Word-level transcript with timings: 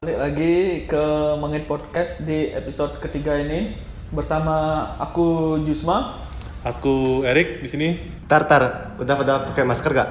Balik 0.00 0.16
lagi 0.16 0.54
ke 0.88 1.04
Mengit 1.36 1.68
Podcast 1.68 2.24
di 2.24 2.48
episode 2.56 2.96
ketiga 3.04 3.36
ini 3.36 3.76
bersama 4.08 4.56
aku 4.96 5.60
Jusma. 5.68 6.16
Aku 6.64 7.20
Erik 7.20 7.60
di 7.60 7.68
sini. 7.68 7.88
Tar 8.24 8.48
tar, 8.48 8.96
udah 8.96 9.14
pada 9.20 9.44
pakai 9.52 9.60
masker 9.60 9.92
gak? 9.92 10.08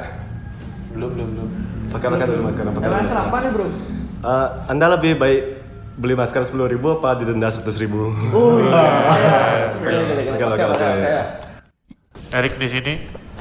Belum, 0.94 1.10
belum, 1.10 1.28
belum. 1.33 1.49
Pakai 1.89 2.05
pakai 2.05 2.25
dulu 2.29 2.41
masker, 2.46 2.63
pakai 2.70 2.86
Emang 2.86 3.02
masker. 3.02 3.17
kenapa 3.17 3.38
nih 3.41 3.49
bro? 3.49 3.65
Eh, 3.65 4.47
anda 4.70 4.86
lebih 4.94 5.12
baik 5.17 5.41
beli 5.97 6.13
masker 6.13 6.46
sepuluh 6.46 6.69
ribu 6.69 7.01
apa 7.01 7.17
didenda 7.17 7.49
seratus 7.49 7.81
ribu? 7.81 8.13
Oh 8.29 8.62
iya. 8.62 8.69
Pakai, 10.29 10.46
pakai, 10.46 10.46
pakai, 10.53 10.65
pakai. 10.69 11.26
Erik 12.37 12.62
di 12.62 12.67
sini. 12.69 12.94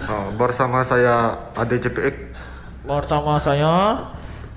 Oh, 0.09 0.33
bersama 0.33 0.81
saya 0.81 1.29
Ade 1.53 1.77
CPX. 1.77 2.33
Bersama 2.89 3.37
saya 3.37 4.01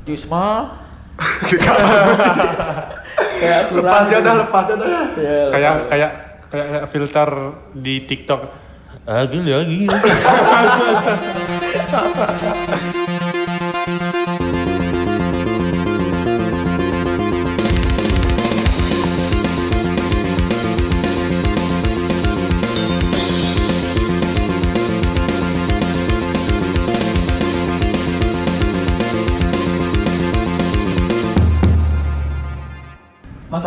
Jusma. 0.08 0.80
Kayak 3.42 3.74
kurang. 3.74 3.90
Lepas 3.90 4.06
ya 4.08 4.20
dah, 4.22 4.36
lepas 4.38 4.66
ya 4.70 4.76
dah. 4.78 4.88
Ya, 5.18 5.50
Kayak 5.50 5.74
kayak 5.90 6.12
kayak 6.52 6.84
filter 6.90 7.30
di 7.74 8.06
TikTok. 8.06 8.42
Lagi 9.06 9.40
lagi. 9.42 9.90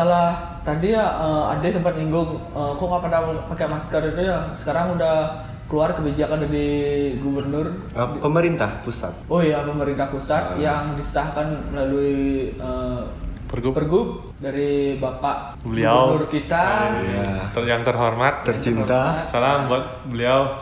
Masalah 0.05 0.61
tadi 0.61 0.93
ya 0.93 1.01
eh, 1.01 1.53
Ade 1.57 1.73
sempat 1.73 1.97
nyinggung 1.97 2.37
eh, 2.53 2.73
kok 2.77 2.85
nggak 2.85 3.01
pada 3.03 3.19
pakai 3.49 3.67
masker 3.73 4.03
itu 4.13 4.21
ya. 4.21 4.53
Sekarang 4.53 5.01
udah 5.01 5.33
keluar 5.65 5.97
kebijakan 5.97 6.45
dari 6.45 6.69
gubernur 7.17 7.73
Eh, 7.89 8.09
pemerintah 8.21 8.85
pusat. 8.85 9.17
Oh 9.33 9.41
iya 9.41 9.65
pemerintah 9.65 10.13
pusat 10.13 10.61
yang 10.61 10.93
disahkan 10.93 11.73
melalui 11.73 12.53
eh, 12.53 13.01
Pergub. 13.49 13.73
pergub 13.73 14.09
dari 14.37 15.01
Bapak 15.01 15.57
Beliau. 15.65 16.13
Gubernur 16.13 16.29
kita. 16.29 16.65
Iya. 17.01 17.49
Ter- 17.49 17.65
yang 17.65 17.81
terhormat. 17.81 18.45
Tercinta. 18.45 19.25
Salam 19.33 19.73
buat 19.73 20.05
beliau. 20.05 20.61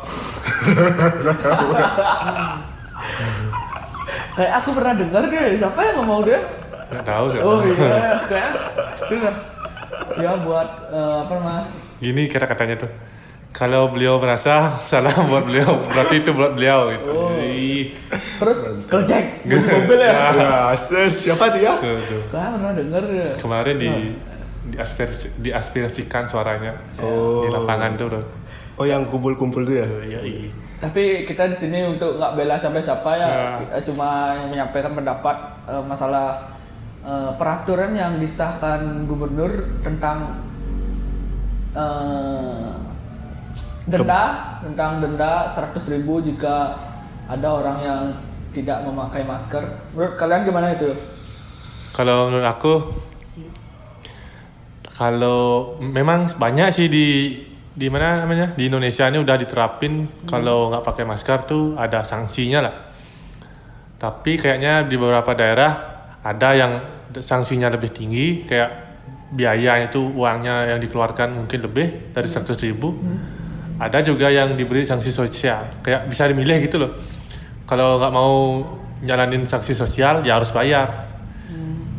Kayak 4.39 4.53
aku 4.63 4.71
pernah 4.71 4.95
dengar 4.95 5.27
deh, 5.27 5.59
siapa 5.59 5.83
yang 5.83 5.97
ngomong 5.99 6.23
dia? 6.25 6.62
Nggak 6.93 7.05
tahu 7.05 7.25
sih. 7.29 7.41
Oh 7.41 7.59
iya, 7.61 8.21
kayak 8.23 8.51
itu 9.09 9.17
ya 10.19 10.33
buat 10.39 10.69
eh, 10.89 11.17
apa 11.25 11.33
namanya? 11.35 11.63
Gini 11.99 12.23
kata-katanya 12.27 12.77
tuh. 12.79 12.93
Kalau 13.53 13.93
beliau 13.93 14.17
merasa 14.17 14.75
salam 14.91 15.29
buat 15.29 15.45
beliau, 15.45 15.85
berarti 15.85 16.21
itu 16.21 16.31
buat 16.33 16.57
beliau 16.57 16.89
gitu. 16.89 17.11
Oh. 17.11 17.37
Ih, 17.37 17.93
Terus 18.41 18.59
Gojek, 18.89 19.45
mobil 19.77 19.99
ya? 20.01 20.13
Ya, 20.33 20.53
sis, 20.73 21.29
siapa 21.29 21.53
dia? 21.53 21.77
tuh, 21.77 22.01
tuh. 22.01 22.23
Kayak 22.33 22.57
pernah 22.57 22.73
dengar 22.73 23.05
ya. 23.07 23.31
Kemarin 23.37 23.77
di 23.77 23.91
diaspirasi, 24.63 25.43
diaspirasikan 25.43 26.25
suaranya 26.25 26.73
Oh. 26.97 27.45
di 27.45 27.49
lapangan 27.51 27.93
tuh. 27.97 28.07
Bro. 28.09 28.21
Oh 28.81 28.89
yang 28.89 29.05
kumpul-kumpul 29.05 29.63
tuh 29.63 29.85
ya? 29.85 29.87
Iya, 30.01 30.21
iya. 30.25 30.49
Tapi 30.81 31.23
kita 31.23 31.47
di 31.47 31.55
sini 31.55 31.79
untuk 31.85 32.17
nggak 32.17 32.33
bela 32.35 32.57
sampai 32.57 32.81
siapa 32.81 33.15
ya, 33.15 33.29
Ya. 33.29 33.49
kita 33.61 33.93
cuma 33.93 34.33
menyampaikan 34.49 34.97
pendapat 34.97 35.37
eh, 35.69 35.83
masalah 35.85 36.41
eh, 37.03 37.31
peraturan 37.37 37.93
yang 37.95 38.17
disahkan 38.19 39.05
gubernur 39.07 39.83
tentang 39.83 40.47
eh, 41.75 42.71
denda 43.87 44.23
tentang 44.63 45.03
denda 45.03 45.51
100.000 45.51 45.99
ribu 45.99 46.23
jika 46.23 46.79
ada 47.27 47.49
orang 47.51 47.79
yang 47.83 48.03
tidak 48.53 48.85
memakai 48.85 49.25
masker. 49.25 49.65
Menurut 49.97 50.15
kalian 50.21 50.45
gimana 50.45 50.77
itu? 50.77 50.93
Kalau 51.93 52.29
menurut 52.29 52.49
aku, 52.49 52.75
kalau 54.93 55.41
memang 55.81 56.29
banyak 56.37 56.69
sih 56.73 56.87
di 56.89 57.09
di 57.73 57.89
mana 57.89 58.21
namanya 58.21 58.53
di 58.53 58.69
Indonesia 58.69 59.09
ini 59.09 59.17
udah 59.17 59.37
diterapin 59.41 60.25
kalau 60.29 60.69
nggak 60.69 60.85
pakai 60.85 61.05
masker 61.09 61.39
tuh 61.49 61.65
ada 61.81 62.05
sanksinya 62.05 62.61
lah. 62.61 62.75
Tapi 63.97 64.37
kayaknya 64.37 64.85
di 64.85 64.97
beberapa 65.01 65.33
daerah 65.33 65.92
ada 66.23 66.49
yang 66.55 66.73
sanksinya 67.19 67.69
lebih 67.69 67.91
tinggi, 67.91 68.47
kayak 68.47 68.71
biaya 69.33 69.83
itu 69.83 69.99
uangnya 70.13 70.71
yang 70.77 70.81
dikeluarkan 70.81 71.35
mungkin 71.35 71.61
lebih 71.67 72.15
dari 72.15 72.29
100.000 72.29 72.73
ribu. 72.73 72.95
Ada 73.83 74.07
juga 74.07 74.31
yang 74.31 74.55
diberi 74.55 74.87
sanksi 74.87 75.11
sosial, 75.11 75.83
kayak 75.83 76.07
bisa 76.07 76.31
dimilih 76.31 76.63
gitu 76.63 76.79
loh. 76.79 76.93
Kalau 77.67 77.99
nggak 77.99 78.13
mau 78.15 78.35
jalanin 79.03 79.43
sanksi 79.43 79.75
sosial, 79.75 80.23
ya 80.23 80.39
harus 80.39 80.55
bayar 80.55 81.11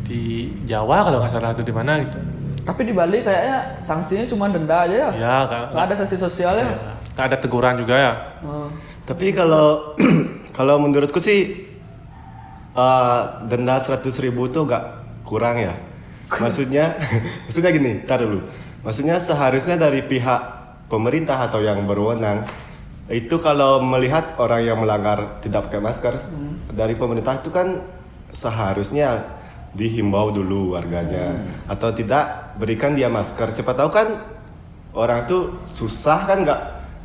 di 0.04 0.52
Jawa 0.68 1.04
kalau 1.04 1.18
nggak 1.20 1.32
salah 1.32 1.52
itu 1.52 1.64
di 1.64 1.74
mana 1.74 2.00
gitu. 2.00 2.18
Tapi 2.64 2.80
di 2.88 2.92
Bali 2.96 3.20
kayaknya 3.20 3.76
sanksinya 3.76 4.24
cuma 4.24 4.48
denda 4.48 4.88
aja 4.88 4.96
ya. 4.96 5.08
Ya, 5.12 5.34
nggak 5.44 5.62
Nggak 5.76 5.84
ada 5.84 5.94
sanksi 6.00 6.16
sosialnya. 6.16 6.64
ya, 6.64 6.76
nggak 7.12 7.26
ada 7.28 7.36
teguran 7.36 7.74
juga 7.76 7.94
ya. 8.00 8.12
Hmm. 8.40 8.68
Tapi 9.04 9.26
kalau 9.36 9.92
kalau 10.56 10.80
menurutku 10.80 11.20
sih 11.20 11.68
eh, 12.74 13.20
denda 13.46 13.78
seratus 13.78 14.18
ribu 14.20 14.50
tuh 14.50 14.66
gak 14.66 14.84
kurang 15.22 15.58
ya. 15.58 15.74
Maksudnya, 16.34 16.98
maksudnya 17.46 17.70
gini, 17.70 18.02
tar 18.04 18.22
dulu. 18.22 18.42
Maksudnya 18.84 19.16
seharusnya 19.16 19.80
dari 19.80 20.04
pihak 20.04 20.40
pemerintah 20.92 21.40
atau 21.48 21.64
yang 21.64 21.88
berwenang 21.88 22.44
itu 23.08 23.36
kalau 23.36 23.84
melihat 23.84 24.36
orang 24.40 24.64
yang 24.64 24.78
melanggar 24.80 25.40
tidak 25.44 25.68
pakai 25.68 25.80
masker 25.80 26.14
dari 26.72 26.96
pemerintah 26.96 27.36
itu 27.36 27.52
kan 27.52 27.84
seharusnya 28.32 29.28
dihimbau 29.76 30.32
dulu 30.32 30.72
warganya. 30.72 31.44
Atau 31.68 31.92
tidak 31.92 32.56
berikan 32.56 32.96
dia 32.96 33.12
masker. 33.12 33.52
Siapa 33.52 33.76
tahu 33.76 33.90
kan 33.92 34.08
orang 34.96 35.28
tuh 35.28 35.60
susah 35.68 36.24
kan 36.24 36.48
nggak 36.48 36.60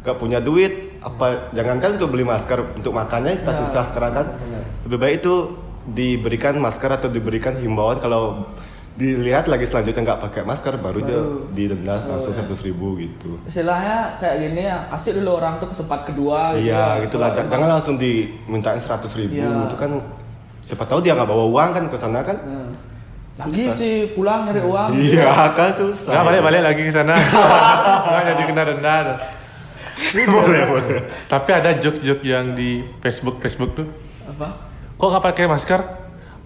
nggak 0.07 0.17
punya 0.17 0.39
duit. 0.39 1.01
Apa 1.03 1.51
jangankan 1.55 1.99
untuk 1.99 2.15
beli 2.15 2.23
masker 2.23 2.79
untuk 2.79 2.91
makannya 2.95 3.39
kita 3.43 3.53
susah 3.55 3.83
sekarang 3.87 4.13
kan 4.19 4.27
lebih 4.89 4.97
baik 4.97 5.15
itu 5.19 5.35
diberikan 5.85 6.57
masker 6.57 6.89
atau 6.91 7.07
diberikan 7.07 7.53
himbauan 7.55 7.97
kalau 7.97 8.49
dilihat 8.95 9.45
lagi 9.45 9.63
selanjutnya 9.63 10.01
nggak 10.03 10.21
pakai 10.21 10.41
masker 10.43 10.75
baru 10.75 10.99
dia 10.99 11.21
didenda 11.51 12.03
langsung 12.03 12.33
seratus 12.33 12.59
ribu 12.59 12.97
gitu 12.97 13.37
Istilahnya 13.45 14.17
kayak 14.17 14.35
gini 14.41 14.65
ya, 14.65 14.89
kasih 14.89 15.15
dulu 15.15 15.37
orang 15.37 15.55
tuh 15.55 15.69
kesempatan 15.69 16.03
kedua 16.05 16.39
gitu 16.51 16.67
ya. 16.67 16.97
iya 16.97 17.05
gitulah 17.05 17.29
Kalau 17.29 17.39
J- 17.39 17.49
jangan 17.49 17.69
langsung 17.69 17.95
dimintain 17.95 18.75
seratus 18.75 19.13
ribu 19.13 19.37
Iya. 19.37 19.69
itu 19.69 19.77
kan 19.77 19.91
siapa 20.59 20.83
tahu 20.83 20.99
dia 20.99 21.13
nggak 21.13 21.25
bawa 21.27 21.45
uang 21.47 21.69
kan 21.71 21.83
ke 21.85 21.95
sana 21.95 22.19
kan 22.21 22.37
Hmm. 22.39 22.69
Lagi 23.39 23.71
sih 23.71 23.93
pulang 24.11 24.43
nyari 24.43 24.59
uang. 24.59 24.89
iya 24.99 25.47
kan 25.49 25.71
susah 25.71 26.11
Nggak 26.11 26.25
balik-balik 26.25 26.61
lagi 26.61 26.81
ke 26.81 26.91
sana. 26.91 27.15
Nggak 28.03 28.23
jadi 28.27 28.43
kena 28.43 28.63
denda. 28.65 28.95
boleh 30.27 30.61
boleh 30.65 30.99
Tapi 31.25 31.49
ada 31.49 31.71
joke-joke 31.73 32.19
yang 32.21 32.51
di 32.51 32.83
Facebook 32.99 33.39
Facebook 33.39 33.71
tuh. 33.73 33.87
Apa? 34.27 34.68
Kok 34.99 35.07
nggak 35.09 35.25
pakai 35.25 35.45
masker? 35.47 35.81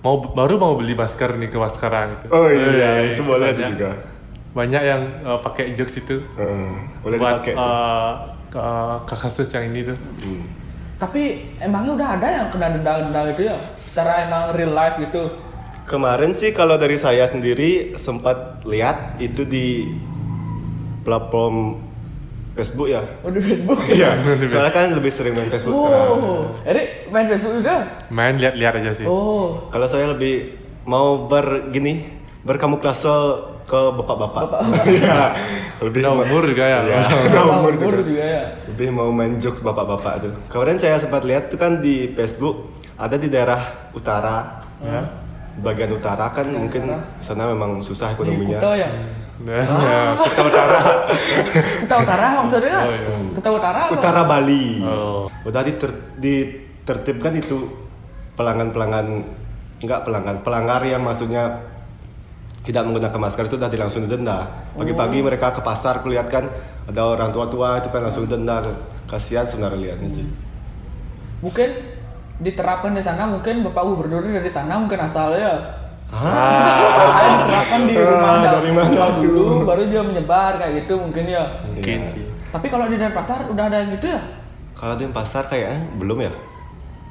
Mau 0.05 0.21
baru 0.21 0.61
mau 0.61 0.77
beli 0.77 0.93
masker 0.93 1.33
nih 1.35 1.49
ke 1.49 1.57
sekarang 1.71 2.19
gitu. 2.19 2.25
oh 2.29 2.45
iya 2.45 3.15
itu 3.15 3.23
boleh 3.23 3.49
itu 3.49 3.63
banyak, 3.63 3.71
juga 3.73 3.91
Banyak 4.53 4.81
yang 4.83 5.01
uh, 5.25 5.39
pakai 5.41 5.73
jokes 5.73 5.97
itu 5.97 6.21
Heeh, 6.37 6.69
boleh 7.01 7.17
buat 7.17 7.41
dipakai 7.41 7.53
tuh. 7.55 7.63
uh, 7.65 8.11
ke- 8.53 8.97
ke 9.09 9.15
kasus 9.17 9.47
yang 9.49 9.71
ini 9.71 9.81
tuh. 9.81 9.97
Hmm. 9.97 10.43
Tapi 11.01 11.21
emangnya 11.57 11.91
udah 11.97 12.09
ada 12.19 12.27
yang 12.29 12.47
kena 12.51 12.67
denda-denda 12.69 13.21
gitu 13.33 13.41
ya? 13.49 13.55
Secara 13.81 14.27
emang 14.27 14.53
real 14.53 14.71
life 14.71 15.01
gitu. 15.01 15.23
Kemarin 15.83 16.31
sih 16.31 16.53
kalau 16.53 16.77
dari 16.77 16.95
saya 16.95 17.25
sendiri 17.25 17.97
sempat 17.97 18.61
lihat 18.63 19.17
itu 19.17 19.43
di 19.43 19.87
platform 21.03 21.79
Facebook 22.53 22.87
ya. 22.87 23.01
Oh 23.25 23.29
di 23.33 23.41
Facebook. 23.41 23.79
Iya. 23.97 24.13
Soalnya 24.45 24.73
kan 24.73 24.93
lebih 24.93 25.09
sering 25.09 25.33
main 25.33 25.49
Facebook 25.49 25.73
sekarang. 25.73 26.09
Oh, 26.21 26.41
Eri 26.61 27.09
main 27.09 27.25
Facebook 27.25 27.53
juga? 27.61 27.75
Main 28.13 28.37
lihat-lihat 28.37 28.73
aja 28.77 28.91
sih. 28.93 29.05
Oh, 29.09 29.65
Kalau 29.73 29.89
saya 29.89 30.13
lebih 30.13 30.53
mau 30.85 31.25
ber 31.25 31.73
gini 31.73 32.05
berkamuflase 32.45 33.09
ke 33.65 33.81
bapak-bapak. 33.97 34.49
Iya. 34.85 35.33
lebih 35.85 36.01
Udah 36.05 36.13
umur 36.21 36.43
juga 36.45 36.63
ya. 36.69 36.79
Iya, 36.85 36.99
udah 37.09 37.43
umur 37.57 37.73
umur 37.73 37.93
juga. 37.97 38.05
juga 38.05 38.23
ya. 38.23 38.43
Lebih 38.69 38.87
mau 38.93 39.09
main 39.09 39.33
jokes 39.41 39.59
bapak-bapak 39.65 40.13
tuh. 40.21 40.33
Kemarin 40.53 40.77
saya 40.77 41.01
sempat 41.01 41.25
lihat 41.25 41.49
tuh 41.49 41.57
kan 41.57 41.81
di 41.81 42.13
Facebook 42.13 42.69
ada 42.95 43.17
di 43.17 43.27
daerah 43.33 43.89
utara. 43.97 44.61
Ya. 44.83 45.01
Bagian 45.53 45.93
utara 45.93 46.33
kan 46.33 46.49
mungkin 46.49 46.89
sana 47.21 47.45
memang 47.49 47.81
susah 47.81 48.13
Di 48.13 48.15
ekonominya. 48.17 48.57
Kuta 48.61 48.71
ya? 48.77 48.89
Nah, 49.41 49.65
ya, 49.65 50.13
kita 50.13 50.41
utara. 50.45 50.81
Kuta 51.81 51.95
Utara 52.05 52.25
maksudnya? 52.37 52.77
Oh, 52.85 52.93
iya. 52.93 53.13
Kuta 53.33 53.49
Utara 53.49 53.79
apa? 53.89 53.93
Utara 53.97 54.21
Bali. 54.29 54.85
Oh. 54.85 55.25
Udah 55.41 55.65
diter- 55.65 56.13
ditertibkan 56.21 57.33
itu 57.41 57.65
pelanggan-pelanggan 58.37 59.07
enggak 59.83 60.05
pelanggan 60.07 60.37
pelanggar 60.45 60.81
yang 60.85 61.03
maksudnya 61.03 61.59
tidak 62.63 62.87
menggunakan 62.87 63.19
masker 63.19 63.45
itu 63.51 63.57
tadi 63.59 63.75
langsung 63.75 64.07
didenda. 64.07 64.47
Pagi-pagi 64.79 65.19
mereka 65.19 65.51
ke 65.51 65.59
pasar 65.59 65.99
kulihat 65.99 66.31
kan 66.31 66.47
ada 66.87 67.01
orang 67.03 67.35
tua-tua 67.35 67.83
itu 67.83 67.89
kan 67.91 68.05
langsung 68.05 68.29
denda. 68.29 68.63
Kasihan 69.09 69.43
sebenarnya 69.43 69.91
lihatnya 69.91 70.09
sih. 70.15 70.27
Mungkin 71.43 71.69
diterapkan 72.39 72.95
di 72.95 73.03
sana 73.03 73.27
mungkin 73.27 73.67
Bapak 73.67 73.83
Gubernur 73.83 74.23
dari 74.23 74.47
sana 74.47 74.79
mungkin 74.79 74.95
asalnya. 75.03 75.82
Ah, 76.13 77.41
diterapkan 77.41 77.81
di 77.83 77.95
rumah 77.97 78.29
Ah, 78.29 78.37
da- 78.39 78.53
dari 78.55 78.69
mana 78.69 79.05
dulu 79.17 79.65
baru 79.65 79.89
dia 79.89 80.01
menyebar 80.01 80.55
kayak 80.55 80.73
gitu 80.79 80.93
mungkin 80.95 81.25
ya. 81.25 81.43
mungkin 81.63 81.99
Iya. 81.99 82.07
sih. 82.07 82.23
Tapi 82.47 82.69
kalau 82.69 82.85
di 82.85 82.95
Denpasar 82.95 83.49
udah 83.49 83.65
ada 83.65 83.77
yang 83.79 83.91
gitu 83.91 84.07
ya? 84.07 84.21
Kalau 84.73 84.93
di 84.93 85.05
pasar 85.07 85.43
kayaknya 85.43 85.89
belum 85.95 86.17
ya. 86.19 86.33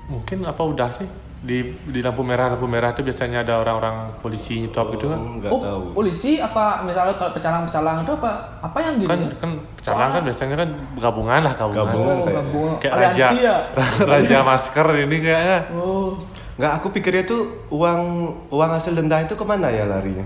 Mungkin 0.06 0.44
apa 0.44 0.62
udah 0.62 0.86
sih 0.88 1.08
di 1.42 1.58
di 1.82 1.98
lampu 1.98 2.22
merah 2.22 2.46
lampu 2.48 2.70
merah 2.70 2.90
itu 2.90 3.02
biasanya 3.02 3.42
ada 3.42 3.58
orang-orang 3.58 4.14
polisi 4.18 4.62
nyetop 4.62 4.94
gitu 4.94 5.10
kan. 5.10 5.18
Nggak 5.18 5.50
oh, 5.50 5.58
tahu. 5.58 5.82
polisi 5.92 6.38
apa 6.38 6.82
misalnya 6.82 7.16
kalau 7.16 7.32
pecalang-pecalang 7.32 8.06
itu 8.06 8.12
apa? 8.14 8.30
Apa 8.60 8.78
yang 8.80 8.94
gini? 8.96 9.08
Kan 9.08 9.20
kan 9.36 9.50
pecalang 9.74 10.10
kan 10.12 10.22
biasanya 10.22 10.54
kan 10.56 10.68
gabungan 10.96 11.40
lah 11.40 11.54
gabungan. 11.56 11.82
Gabungan. 11.84 12.06
oh, 12.06 12.22
kayak- 12.22 12.36
gabungan. 12.38 12.74
Kayak 12.78 12.94
raja 12.94 13.26
ya? 13.34 13.56
raja 14.12 14.36
masker 14.44 14.86
ini 15.00 15.16
kayaknya. 15.18 15.58
Oh. 15.74 16.14
Nggak, 16.52 16.72
aku 16.76 16.86
pikirnya 16.90 17.24
tuh 17.24 17.40
uang 17.68 18.00
uang 18.48 18.70
hasil 18.70 18.92
denda 18.92 19.18
itu 19.18 19.32
ke 19.32 19.42
mana 19.42 19.68
ya 19.68 19.84
larinya? 19.84 20.24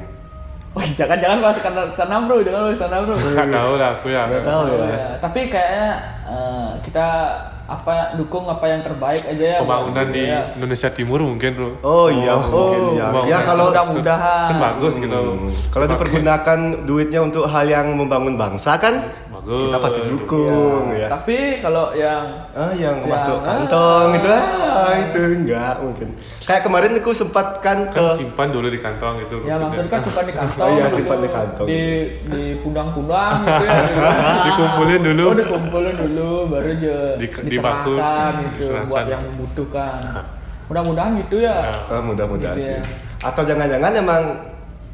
Oh, 0.73 0.84
jangan 0.84 1.17
jangan 1.17 1.38
masuk 1.40 1.62
ke 1.62 1.70
sana 1.90 2.20
bro, 2.20 2.44
jangan 2.44 2.69
masuk 2.69 2.76
ke 2.76 2.82
sana 2.82 2.96
bro. 3.00 3.14
Nggak 3.17 3.49
tahu 3.50 3.73
lah 3.75 3.88
aku 3.94 4.06
ya. 4.11 4.23
Nggak 4.26 4.44
tahu 4.44 4.61
ya. 4.69 4.84
Ya, 4.87 5.08
tapi 5.17 5.40
kayaknya 5.49 5.88
eh, 6.26 6.69
kita 6.82 7.06
apa 7.67 8.14
dukung 8.14 8.46
apa 8.46 8.62
yang 8.69 8.78
terbaik 8.78 9.19
aja 9.19 9.46
ya. 9.56 9.58
Pembangunan 9.58 10.06
di 10.06 10.23
Ya. 10.23 10.52
Indonesia 10.52 10.87
Timur 10.88 11.19
mungkin 11.25 11.50
bro. 11.50 11.70
Oh 11.81 12.06
iya 12.06 12.37
mungkin 12.37 12.78
Oh, 12.78 12.93
ya. 12.93 13.06
Ya 13.25 13.38
kalau 13.43 13.73
mudah-mudahan. 13.73 14.46
kan 14.46 14.56
bagus 14.61 14.94
gitu. 14.96 15.17
Hmm, 15.17 15.49
kalau 15.73 15.87
dipergunakan 15.88 16.58
duitnya 16.84 17.20
untuk 17.23 17.43
hal 17.44 17.67
yang 17.67 17.87
membangun 17.90 18.37
bangsa 18.37 18.76
kan 18.76 19.00
Bagus. 19.46 19.62
kita 19.62 19.78
pasti 19.78 20.00
dukung 20.04 20.90
ya. 20.90 21.06
Tapi 21.08 21.38
kalau 21.62 21.94
yang 21.94 22.26
Ah, 22.50 22.75
yang 22.75 22.98
Ya, 22.98 23.06
masuk 23.06 23.38
ah. 23.38 23.44
kantong 23.46 24.08
itu 24.12 24.26
ah, 24.26 24.90
itu 24.98 25.20
enggak 25.22 25.75
mungkin. 25.78 26.08
Kayak 26.40 26.62
kemarin 26.62 26.90
aku 26.96 27.10
sempat 27.12 27.46
kan 27.60 27.87
ke 27.87 27.94
Kan 27.94 28.19
simpan 28.19 28.50
dulu 28.50 28.66
di 28.66 28.76
kantong 28.76 29.22
gitu. 29.22 29.46
ya 29.46 29.54
maksudnya 29.56 29.87
kan 29.88 30.00
simpan 30.00 30.25
di 30.25 30.34
kantong. 30.34 30.66
Oh 30.66 30.75
iya, 30.75 30.87
simpan 30.88 31.19
di 31.20 31.31
kantong. 31.31 31.66
Di 31.66 31.81
di 32.26 32.43
pundang-pundang 32.58 33.32
gitu 33.38 33.64
ya. 33.64 33.78
dikumpulin 34.46 35.00
dulu. 35.04 35.25
Oh, 35.25 35.37
dikumpulin 35.37 35.94
dulu 35.96 36.31
baru 36.49 36.69
aja 36.72 36.96
Di- 37.14 37.46
di 37.46 37.56
baku. 37.56 37.94
diserahkan 37.94 38.32
gitu 38.42 38.58
Diserahkan. 38.60 38.90
buat 38.90 39.04
yang 39.06 39.22
membutuhkan. 39.25 39.99
Mudah-mudahan 40.66 41.10
gitu 41.20 41.37
ya. 41.38 41.56
Ya. 41.70 41.75
Ah, 41.88 42.02
mudah-mudahan 42.02 42.58
Gitu 42.58 42.66
sih. 42.66 42.75
ya. 42.75 42.82
Atau 43.22 43.46
jangan-jangan 43.46 43.94
emang 43.94 44.22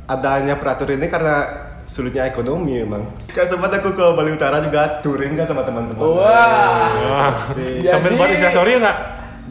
adanya 0.05 0.55
peraturan 0.55 1.00
ini 1.00 1.08
karena 1.08 1.62
sulitnya 1.87 2.29
ekonomi 2.29 2.82
emang. 2.82 3.02
Kayak 3.31 3.55
sempat 3.55 3.70
aku 3.79 3.93
ke 3.94 4.05
Bali 4.14 4.31
Utara 4.34 4.62
juga 4.62 5.02
touring 5.02 5.34
kan 5.37 5.46
sama 5.46 5.62
teman-teman. 5.67 6.02
Wah. 6.02 6.88
Wah. 7.02 7.34
Asik. 7.34 7.82
Ya. 7.82 7.99
Sambil 7.99 8.14
Jadi- 8.14 8.20
buat 8.20 8.31
instastory 8.31 8.73
nggak? 8.79 8.99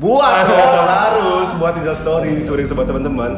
Buat 0.01 0.33
dong, 0.50 0.88
harus 0.89 1.50
buat 1.62 1.74
Insta 1.78 1.94
story 1.94 2.48
touring 2.48 2.66
sama 2.66 2.88
teman-teman. 2.88 3.38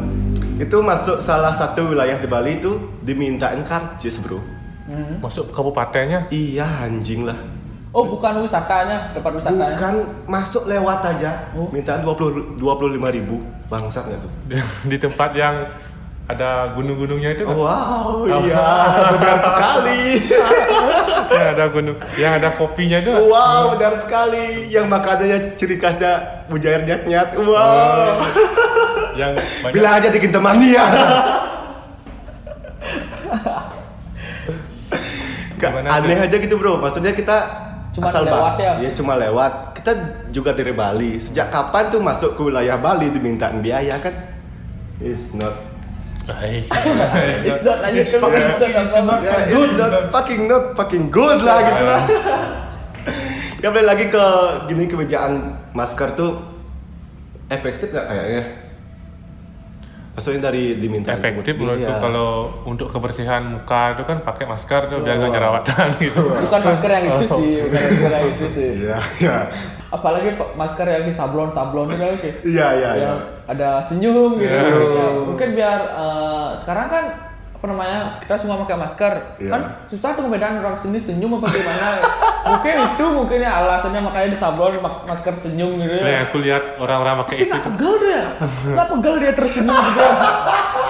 Itu 0.61 0.79
masuk 0.79 1.19
salah 1.19 1.51
satu 1.51 1.91
wilayah 1.91 2.15
di 2.21 2.29
Bali 2.29 2.61
itu 2.61 2.77
dimintain 3.03 3.59
karcis, 3.65 4.21
Bro. 4.21 4.39
Hmm. 4.87 5.19
Masuk 5.19 5.51
kabupatennya. 5.51 6.29
Iya, 6.31 6.63
anjing 6.87 7.27
lah. 7.27 7.35
Oh, 7.93 8.09
bukan 8.09 8.41
wisatanya, 8.41 9.13
tempat 9.13 9.37
wisatanya. 9.37 9.77
Bukan 9.77 9.95
masuk 10.25 10.65
lewat 10.65 11.03
aja. 11.13 11.45
Oh. 11.53 11.69
Mintaan 11.69 12.01
20 12.01 12.57
25 12.57 13.11
ribu. 13.13 13.37
Bangsatnya 13.69 14.17
tuh. 14.17 14.31
di 14.91 14.97
tempat 14.97 15.29
yang 15.37 15.67
ada 16.23 16.71
gunung-gunungnya 16.71 17.35
itu 17.35 17.43
kan? 17.43 17.55
Wow, 17.55 18.23
iya, 18.31 18.67
benar 19.11 19.37
sekali. 19.43 20.03
yang 21.35 21.47
ada 21.51 21.65
gunung 21.67 21.97
yang 22.15 22.31
ada 22.39 22.49
kopinya 22.55 22.97
itu 23.03 23.11
kan? 23.11 23.21
Wow, 23.27 23.61
benar 23.75 23.93
sekali. 23.99 24.71
Yang 24.71 24.85
makanannya 24.87 25.37
ciri 25.59 25.75
khasnya 25.75 26.13
mujair 26.47 26.87
nyat-nyat. 26.87 27.35
Wow. 27.43 28.23
yang 29.19 29.35
banyak 29.35 29.73
Bilang 29.75 29.93
aja 29.99 30.07
bikin 30.09 30.31
teman 30.31 30.55
dia. 30.63 30.83
Aneh 35.63 36.19
aja 36.19 36.35
gitu 36.39 36.55
bro, 36.59 36.75
maksudnya 36.79 37.15
kita 37.15 37.63
Cuma 37.93 38.09
asal 38.09 38.25
lewat 38.25 38.57
ya? 38.57 38.71
Iya 38.81 38.89
cuma 38.97 39.13
lewat. 39.13 39.77
Kita 39.77 39.91
juga 40.33 40.49
dari 40.57 40.73
Bali. 40.73 41.21
Sejak 41.21 41.53
kapan 41.53 41.93
tuh 41.93 42.01
masuk 42.01 42.33
ke 42.33 42.41
wilayah 42.41 42.73
Bali 42.81 43.13
dimintain 43.13 43.61
biaya 43.61 44.01
kan? 44.01 44.33
It's 44.97 45.37
not. 45.37 45.72
It's 47.43 47.61
not 47.61 47.77
lanjut 47.79 48.05
ke 48.05 48.15
it's 48.15 48.15
not 48.15 48.31
Yeah, 48.31 49.01
apa-apa. 49.01 49.43
it's 49.45 49.75
not 49.75 49.93
fucking 50.09 50.41
not 50.45 50.71
fucking 50.73 51.05
good 51.09 51.39
lah 51.39 51.57
gitu 51.61 51.83
lah. 51.83 52.01
Ya 53.59 53.67
balik 53.69 53.87
lagi 53.89 54.05
ke 54.07 54.25
gini 54.67 54.83
kebijakan 54.85 55.33
masker 55.71 56.11
tuh 56.13 56.35
efektif 57.47 57.89
nggak 57.89 58.05
kayaknya? 58.05 58.43
Maksudnya 60.13 60.41
dari 60.45 60.75
diminta 60.75 61.09
efektif 61.09 61.55
menurutku 61.55 61.87
Iya. 61.87 61.97
kalau 61.97 62.29
untuk 62.63 62.85
kebersihan 62.87 63.39
muka 63.41 63.95
itu 63.95 64.03
kan 64.03 64.19
pakai 64.19 64.45
masker 64.45 64.81
tuh 64.85 64.99
biar 64.99 65.15
nggak 65.17 65.31
jerawatan 65.31 65.87
gitu 66.03 66.21
Bukan 66.21 66.59
masker 66.61 66.89
yang 66.93 67.05
itu 67.09 67.25
sih, 67.25 67.51
bukan 67.61 67.81
masker 67.81 68.11
yang 68.11 68.25
itu 68.29 68.45
sih. 68.47 68.69
Iya, 68.83 68.97
iya. 69.17 69.37
Apalagi 69.89 70.29
pa- 70.33 70.51
masker 70.53 70.85
yang 70.85 71.03
di 71.03 71.13
sablon-sablon 71.13 71.87
itu 71.89 72.03
oke. 72.05 72.29
Iya, 72.43 72.67
iya, 72.73 72.89
iya. 72.95 73.11
Ada 73.43 73.83
senyum 73.83 74.37
gitu. 74.37 74.51
Iya. 74.51 74.71
Ya, 74.93 75.07
mungkin 75.19 75.49
biar 75.53 75.79
eh, 75.83 76.49
sekarang 76.55 76.87
kan 76.87 77.05
apa 77.53 77.65
namanya 77.65 77.99
kita 78.19 78.35
semua 78.35 78.59
pakai 78.59 78.75
masker. 78.75 79.13
Iya. 79.37 79.49
kan 79.49 79.61
susah 79.87 80.09
tuh 80.13 80.21
ngebedain 80.23 80.59
orang 80.59 80.75
sini 80.75 80.95
senyum 80.95 81.37
apa 81.37 81.47
gimana. 81.49 81.89
Mungkin 82.43 82.75
itu 82.75 83.05
mungkin 83.07 83.39
ya 83.39 83.63
alasannya 83.63 84.03
makanya 84.03 84.27
di 84.27 84.35
sablon 84.35 84.75
mak- 84.83 85.07
masker 85.07 85.31
senyum 85.31 85.79
gitu 85.79 85.95
Nah, 85.95 86.11
ya 86.11 86.27
aku 86.27 86.43
lihat 86.43 86.75
orang-orang 86.75 87.23
pakai 87.23 87.35
tapi 87.39 87.39
itu 87.39 87.47
nggak 87.47 87.63
pegel 87.71 87.93
dia 88.03 88.21
nggak 88.75 88.87
pegel 88.91 89.15
dia 89.15 89.31
tersenyum 89.31 89.71
gitu 89.79 90.03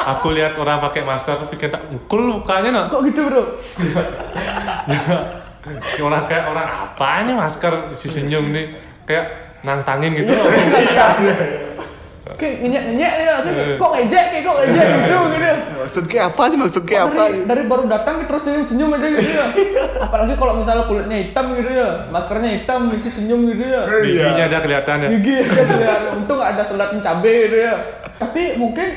aku 0.03 0.27
lihat 0.33 0.53
orang 0.57 0.77
pakai 0.81 1.01
masker 1.05 1.33
tuh 1.38 1.47
bikin 1.47 1.69
tak 1.69 1.85
ngukul 1.94 2.21
mukanya 2.25 2.69
nah 2.73 2.83
kok 2.89 3.05
gitu 3.05 3.21
bro? 3.29 3.44
Orang 6.01 6.27
kayak 6.27 6.45
orang 6.50 6.67
apa 6.67 7.23
ini 7.23 7.31
masker? 7.31 7.95
Si 7.95 8.09
senyum 8.09 8.51
nih. 8.51 8.75
Kayak 9.05 9.25
nantangin 9.61 10.11
gitu. 10.11 10.33
Loh 10.33 10.44
kayak 12.23 12.55
ngenyek 12.63 12.83
ngenyek 12.87 13.13
ya 13.19 13.35
kok 13.75 13.91
ngejek 13.99 14.25
kayak 14.31 14.43
kok 14.47 14.55
ngejek? 14.63 14.85
Gitu 14.87 15.17
gitu. 15.27 15.51
Maksud 15.83 16.03
kayak 16.07 16.25
apa 16.31 16.41
nih? 16.47 16.57
Maksud 16.63 16.83
kayak 16.87 17.03
apa? 17.11 17.23
dari, 17.27 17.37
dari 17.43 17.63
baru 17.67 17.83
datang 17.91 18.15
terus 18.24 18.41
senyum 18.48 18.63
senyum 18.63 18.95
aja 18.95 19.07
gitu 19.12 19.27
ya. 19.27 19.45
Apalagi 20.07 20.33
kalau 20.39 20.53
misalnya 20.55 20.88
kulitnya 20.88 21.17
hitam 21.19 21.45
gitu 21.59 21.71
ya 21.75 22.07
maskernya 22.07 22.50
hitam 22.63 22.81
isi 22.95 23.09
senyum 23.12 23.43
gitu 23.51 23.63
ya. 23.67 23.81
Giginya 24.00 24.43
ada 24.48 24.57
kelihatan 24.63 24.95
ya. 25.03 25.09
Gigi 25.19 25.33
aja 25.43 25.63
kelihatan 25.67 26.09
untung 26.24 26.39
ada 26.39 26.63
selat 26.63 26.89
cabai 26.95 27.36
gitu 27.51 27.57
ya. 27.59 27.74
Tapi 28.15 28.43
mungkin 28.55 28.88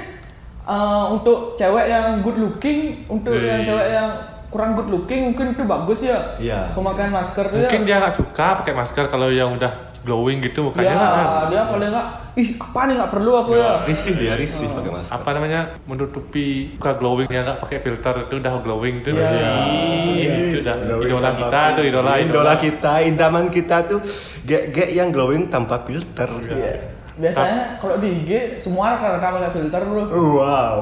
eh, 0.63 1.05
untuk 1.11 1.59
cewek 1.59 1.87
yang 1.91 2.23
good 2.23 2.39
looking 2.39 3.11
untuk 3.11 3.35
Iya. 3.35 3.59
yang 3.59 3.61
cewek 3.67 3.87
yang 3.91 4.11
kurang 4.47 4.79
good 4.79 4.89
looking 4.89 5.35
mungkin 5.35 5.59
itu 5.59 5.67
bagus 5.67 6.07
ya. 6.07 6.39
Iya. 6.39 6.71
pemakaian 6.79 7.11
masker 7.11 7.45
tuh 7.51 7.59
mungkin 7.67 7.83
ya 7.83 7.87
dia 7.91 7.97
nggak 8.07 8.15
suka 8.15 8.63
pakai 8.63 8.75
masker 8.79 9.05
kalau 9.11 9.35
yang 9.35 9.51
udah 9.51 9.96
glowing 10.07 10.39
gitu 10.41 10.59
mukanya 10.65 10.87
ya, 10.87 11.03
kan 11.03 11.27
dia 11.47 11.63
paling 11.67 11.91
nggak 11.91 12.07
ih 12.35 12.49
apa 12.55 12.81
nih 12.81 12.95
nggak 12.95 13.11
perlu 13.11 13.33
aku 13.35 13.51
ya 13.53 13.73
Risih 13.83 14.15
dia, 14.15 14.33
risih 14.35 14.69
pakai 14.69 14.91
masker. 14.93 15.13
apa 15.13 15.29
namanya 15.33 15.61
menutupi 15.83 16.47
muka 16.73 16.93
glowing 16.95 17.27
yang 17.27 17.45
nggak 17.45 17.59
pakai 17.59 17.79
filter 17.81 18.15
itu 18.23 18.35
udah 18.37 18.55
glowing 18.61 18.97
tuh 19.01 19.11
Iya. 19.11 19.51
Ih, 19.67 20.25
itu 20.47 20.57
udah 20.61 20.77
Glowing 20.79 21.07
idola 21.09 21.31
kita 21.35 21.61
tuh 21.73 21.85
idola 21.85 22.13
filter. 22.13 22.29
idola 22.29 22.55
kita, 22.57 22.93
idaman 23.03 23.45
kita 23.49 23.77
tuh 23.85 23.99
gek-gek 24.43 24.91
yang 24.91 25.11
glowing 25.11 25.47
tanpa 25.47 25.83
filter. 25.83 26.31
Iya. 26.47 26.95
biasanya 27.17 27.81
kalau 27.81 27.97
di 27.97 28.13
IG 28.15 28.31
semua 28.59 28.93
rata-rata 28.95 29.27
pakai 29.35 29.51
filter 29.51 29.81
bro 29.83 30.05
Wow. 30.07 30.77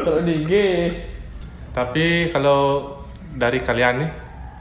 kalau 0.00 0.20
di 0.22 0.34
IG 0.40 0.52
Tapi 1.70 2.04
kalau 2.28 2.58
dari 3.32 3.58
kalian 3.60 3.94
nih, 3.98 4.10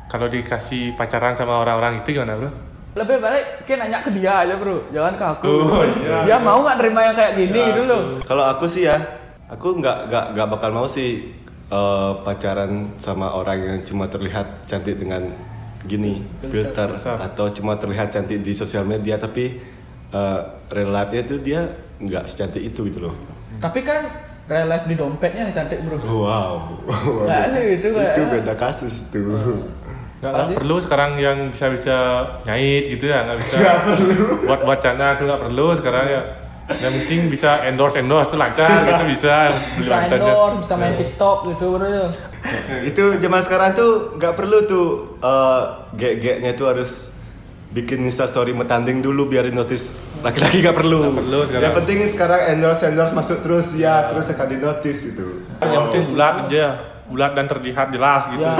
kalau 0.05 0.25
dikasih 0.25 0.93
pacaran 0.93 1.33
sama 1.33 1.57
orang-orang 1.57 2.01
itu 2.01 2.13
gimana 2.13 2.33
bro? 2.35 2.49
Lebih 2.99 3.17
baik 3.17 3.45
mungkin 3.59 3.77
nanya 3.79 3.99
ke 3.99 4.09
dia 4.11 4.33
aja 4.39 4.55
bro 4.55 4.77
jangan 4.89 5.13
ke 5.13 5.25
aku 5.29 5.47
Oh, 5.47 5.83
iya. 5.83 6.17
dia 6.23 6.37
mau 6.37 6.59
nggak 6.59 6.77
terima 6.77 6.99
yang 7.01 7.15
kayak 7.15 7.33
gini 7.35 7.59
gitu 7.69 7.81
loh 7.83 8.01
Kalau 8.21 8.43
aku 8.43 8.65
sih 8.65 8.83
ya, 8.83 8.97
aku 9.47 9.77
nggak 9.77 9.97
nggak 10.05 10.25
nggak 10.33 10.47
bakal 10.49 10.69
mau 10.69 10.85
sih 10.85 11.31
eh, 11.65 12.11
pacaran 12.19 12.71
sama 12.97 13.31
orang 13.31 13.57
yang 13.59 13.79
cuma 13.81 14.05
terlihat 14.05 14.45
cantik 14.65 14.95
dengan 14.95 15.31
gini 15.81 16.19
filter, 16.43 16.91
Filter. 16.91 17.15
atau 17.17 17.47
cuma 17.49 17.73
terlihat 17.73 18.09
cantik 18.09 18.39
di 18.39 18.51
sosial 18.51 18.83
media 18.83 19.15
tapi 19.15 19.55
eh, 20.09 20.39
real 20.67 20.91
life-nya 20.91 21.21
itu 21.23 21.35
dia 21.39 21.63
nggak 21.97 22.23
secantik 22.25 22.63
itu 22.63 22.83
gitu 22.85 22.99
loh. 23.01 23.15
tapi 23.57 23.79
kan 23.81 24.07
real 24.45 24.65
life 24.65 24.83
di 24.83 24.93
dompetnya 24.93 25.45
yang 25.45 25.53
cantik 25.53 25.79
bro 25.79 25.95
Wow. 25.99 26.83
Kayaknya 27.23 27.59
gitu, 27.69 27.87
itu 27.87 27.87
kayaknya. 27.93 28.25
beda 28.33 28.53
kasus 28.55 29.07
tuh. 29.07 29.67
Nggak 30.19 30.29
Apalagi- 30.29 30.55
perlu 30.55 30.75
sekarang 30.77 31.11
yang 31.15 31.38
bisa-bisa 31.47 31.95
nyait 32.43 32.91
gitu 32.91 33.07
ya, 33.07 33.23
nggak 33.23 33.38
bisa 33.39 33.55
buat 34.43 34.59
buat 34.61 34.79
canda 34.79 35.15
tuh 35.15 35.25
nggak 35.25 35.41
perlu 35.41 35.67
sekarang 35.73 36.05
ya. 36.05 36.21
Yang 36.69 36.93
penting 36.99 37.19
bisa 37.29 37.65
endorse 37.65 37.97
endorse 37.97 38.29
tuh 38.29 38.38
lancar 38.38 38.69
gitu 38.85 39.03
bisa 39.09 39.49
Bisa 39.73 40.05
endorse, 40.05 40.61
bisa 40.61 40.73
main 40.75 40.93
TikTok 40.93 41.38
gitu 41.47 41.65
bro 41.73 41.88
ya. 41.88 42.07
itu 42.81 43.03
zaman 43.17 43.41
sekarang 43.41 43.69
tuh 43.73 43.91
nggak 44.15 44.33
perlu 44.33 44.57
tuh 44.63 44.88
eh, 45.17 45.61
gek-geknya 45.93 46.53
tuh 46.53 46.69
harus 46.69 47.15
bikin 47.69 48.01
insta 48.01 48.25
story 48.25 48.49
metanding 48.49 48.97
dulu 48.97 49.25
biar 49.25 49.45
di 49.45 49.51
notice 49.51 49.97
laki-laki 50.19 50.59
nggak 50.59 50.75
perlu. 50.75 50.99
Nggak 51.05 51.17
perlu 51.17 51.39
sekarang. 51.43 51.63
Yang 51.63 51.75
penting 51.75 51.97
sekarang 52.07 52.39
endorse 52.49 52.83
endorse 52.85 53.13
masuk 53.13 53.38
terus 53.39 53.67
ya 53.73 53.95
terus 54.05 54.27
akan 54.27 54.47
di 54.47 54.57
notice 54.57 55.01
itu. 55.07 55.27
Yang 55.59 55.81
penting 55.88 56.03
bulat 56.07 56.33
aja, 56.43 56.65
bulat 57.09 57.33
dan 57.33 57.45
terlihat 57.45 57.89
jelas 57.89 58.29
gitu. 58.29 58.45
Ya. 58.45 58.53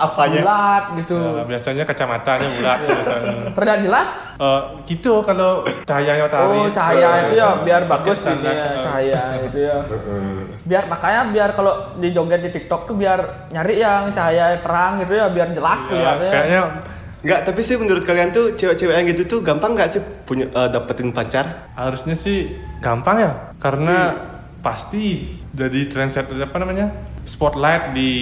Apanya? 0.00 0.40
Bulat 0.40 0.84
gitu. 0.96 1.16
Ya, 1.16 1.44
biasanya 1.44 1.84
kacamatanya 1.84 2.48
bulat. 2.50 2.78
gitu. 2.80 3.02
Terlihat 3.52 3.80
jelas? 3.82 4.08
Eh, 4.34 4.60
gitu 4.86 5.20
kalau 5.20 5.60
cahayanya 5.84 6.24
matahari. 6.24 6.56
Oh 6.56 6.68
cahaya 6.68 7.08
itu 7.22 7.34
ya 7.36 7.48
biar 7.60 7.82
bagus 7.84 8.18
ini 8.24 8.42
ya 8.42 8.80
cahaya 8.80 9.20
itu 9.44 9.58
ya. 9.60 9.76
Biar 10.62 10.86
makanya 10.86 11.26
biar 11.28 11.50
kalau 11.52 11.72
di 11.94 12.10
joget 12.10 12.40
di 12.40 12.50
TikTok 12.50 12.86
tuh 12.86 12.94
biar 12.94 13.18
nyari 13.50 13.76
yang 13.76 14.08
cahaya 14.08 14.56
terang 14.56 14.98
gitu 14.98 15.12
ya 15.12 15.26
biar 15.28 15.50
jelas 15.50 15.80
Ya, 15.82 15.88
kelihatannya. 15.88 16.30
kayaknya 16.30 16.62
Nggak, 17.22 17.40
tapi 17.44 17.60
sih 17.62 17.78
menurut 17.78 18.02
kalian 18.02 18.30
tuh 18.30 18.50
cewek-cewek 18.52 18.94
yang 18.94 19.06
gitu 19.06 19.22
tuh 19.28 19.40
gampang 19.42 19.74
nggak 19.74 19.86
sih 19.86 20.02
punya 20.22 20.46
eh, 20.48 20.68
dapetin 20.68 21.10
pacar? 21.10 21.70
harusnya 21.72 22.14
sih 22.14 22.50
gampang 22.78 23.16
ya 23.20 23.30
karena 23.58 24.10
pasti 24.58 25.30
jadi 25.50 25.86
trendsetter 25.86 26.38
apa 26.40 26.56
namanya 26.56 26.90
spotlight 27.22 27.94
di 27.94 28.12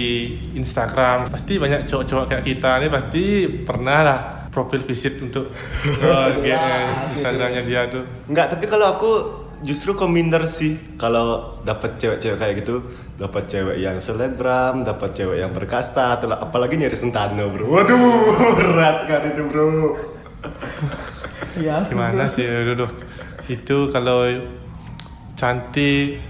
Instagram 0.53 1.29
pasti 1.29 1.57
banyak 1.57 1.89
cowok-cowok 1.89 2.25
kayak 2.29 2.43
kita 2.45 2.71
nih 2.81 2.89
pasti 2.89 3.23
pernah 3.65 3.99
lah 4.05 4.19
profil 4.51 4.83
visit 4.83 5.17
untuk 5.23 5.49
uh, 6.05 6.29
Instagramnya 7.09 7.63
dia 7.63 7.87
tuh 7.87 8.03
Nggak, 8.27 8.57
tapi 8.57 8.65
kalau 8.67 8.85
aku 8.91 9.11
justru 9.61 9.93
kominder 9.93 10.43
sih 10.49 10.97
kalau 10.97 11.57
dapet 11.61 12.01
cewek-cewek 12.01 12.37
kayak 12.37 12.55
gitu, 12.65 12.81
dapat 13.15 13.45
cewek 13.45 13.77
yang 13.77 14.01
selebgram, 14.01 14.81
dapat 14.81 15.13
cewek 15.13 15.37
yang 15.39 15.53
berkasta, 15.53 16.17
atau 16.17 16.33
apalagi 16.33 16.81
nyari 16.81 16.97
sentano 16.97 17.45
bro. 17.53 17.69
Waduh, 17.69 18.33
berat 18.57 19.05
sekali 19.05 19.37
itu 19.37 19.43
bro. 19.45 19.69
Iya. 21.51 21.85
gimana 21.85 22.31
sih 22.31 22.47
aduh, 22.47 22.87
aduh. 22.87 22.91
itu 23.51 23.77
kalau 23.91 24.23
cantik 25.35 26.23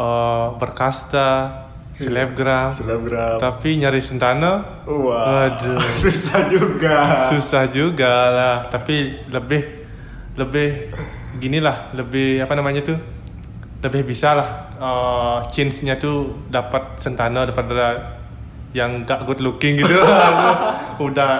uh, 0.00 0.56
berkasta 0.56 1.28
selebgram 1.92 2.72
Selebgram. 2.72 3.36
tapi 3.36 3.76
nyari 3.76 4.00
sentana 4.00 4.80
Wah, 4.88 5.52
waduh 5.52 5.76
susah 6.02 6.48
juga. 6.48 7.28
susah 7.28 7.68
juga 7.68 8.08
lah 8.32 8.56
tapi 8.66 9.20
lebih 9.28 9.84
lebih 10.34 10.88
gini 11.36 11.60
lah 11.60 11.92
lebih 11.92 12.40
apa 12.40 12.56
namanya 12.56 12.80
tuh 12.80 12.96
lebih 13.80 14.08
bisa 14.08 14.32
lah 14.32 14.48
uh, 14.76 15.38
chance-nya 15.48 15.96
tuh 15.96 16.48
dapat 16.48 16.96
sentana 16.96 17.44
daripada 17.44 18.16
yang 18.72 19.04
gak 19.04 19.24
good 19.24 19.40
looking 19.40 19.76
gitu 19.76 19.92
udah 21.06 21.32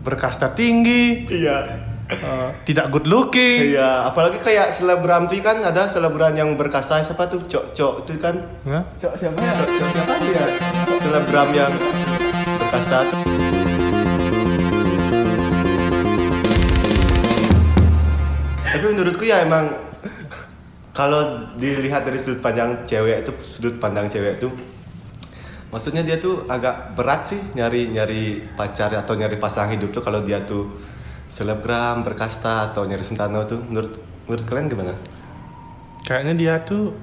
berkasta 0.00 0.48
tinggi 0.52 1.28
Iya. 1.28 1.87
Uh, 2.10 2.48
tidak 2.64 2.88
good 2.88 3.04
looking 3.04 3.76
Iya, 3.76 4.08
apalagi 4.08 4.40
kayak 4.40 4.72
selebgram 4.72 5.28
tuh 5.28 5.40
kan 5.44 5.60
ada 5.60 5.84
selebgram 5.84 6.32
yang 6.32 6.56
berkasta 6.56 7.04
siapa 7.04 7.28
tuh 7.28 7.44
cok-cok 7.44 7.94
tuh 8.08 8.16
kan 8.16 8.36
Hah? 8.64 8.82
Cok 8.96 9.14
siapa 9.16 9.38
ya? 9.38 9.52
Cok, 9.52 9.68
cok 9.68 9.88
siapa 9.92 10.14
dia? 10.24 10.44
Selebgram 10.98 11.48
yang 11.52 11.72
berkasta 12.58 12.98
tuh. 13.08 13.22
Tapi 18.68 18.84
menurutku 18.94 19.24
ya 19.24 19.42
emang 19.42 19.72
kalau 20.92 21.46
dilihat 21.54 22.02
dari 22.02 22.18
sudut 22.18 22.42
pandang 22.42 22.82
cewek 22.82 23.22
itu 23.22 23.32
sudut 23.38 23.78
pandang 23.78 24.10
cewek 24.10 24.34
itu 24.42 24.50
maksudnya 25.70 26.02
dia 26.02 26.18
tuh 26.18 26.42
agak 26.50 26.98
berat 26.98 27.22
sih 27.22 27.40
nyari 27.54 27.86
nyari 27.92 28.50
pacar 28.56 28.90
atau 28.96 29.14
nyari 29.14 29.38
pasangan 29.38 29.78
hidup 29.78 29.94
tuh 29.94 30.02
kalau 30.02 30.26
dia 30.26 30.42
tuh 30.42 30.66
selebgram 31.28 32.02
berkasta 32.02 32.68
atau 32.68 32.82
nyari 32.82 33.00
sentano 33.00 33.44
tuh 33.44 33.60
menurut 33.60 33.96
menurut 34.24 34.44
kalian 34.44 34.66
gimana? 34.66 34.94
kayaknya 36.00 36.34
dia 36.34 36.54
tuh 36.62 36.96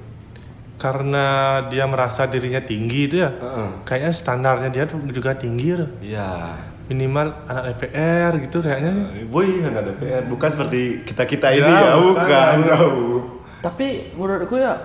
karena 0.76 1.26
dia 1.66 1.86
merasa 1.86 2.26
dirinya 2.26 2.60
tinggi 2.60 3.06
itu 3.06 3.16
ya 3.18 3.30
Heeh. 3.32 3.70
kayaknya 3.84 4.12
standarnya 4.12 4.70
dia 4.70 4.84
tuh 4.84 5.00
juga 5.08 5.32
tinggi 5.34 5.72
tuh 5.74 5.90
Iya. 6.02 6.58
minimal 6.86 7.32
anak 7.46 7.64
DPR 7.72 8.32
gitu 8.40 8.60
kayaknya 8.60 8.94
Boy, 9.26 9.58
ada 9.60 9.90
PR. 9.92 10.22
Bukan 10.26 10.50
seperti 10.52 11.02
kita-kita 11.02 11.50
ini 11.50 11.66
Ya, 11.66 11.82
ya, 11.82 11.94
bukan. 11.98 12.14
bukan. 12.22 12.58
Jauh. 12.62 13.20
Tapi 13.62 13.88
menurutku 14.14 14.54
ya 14.56 14.78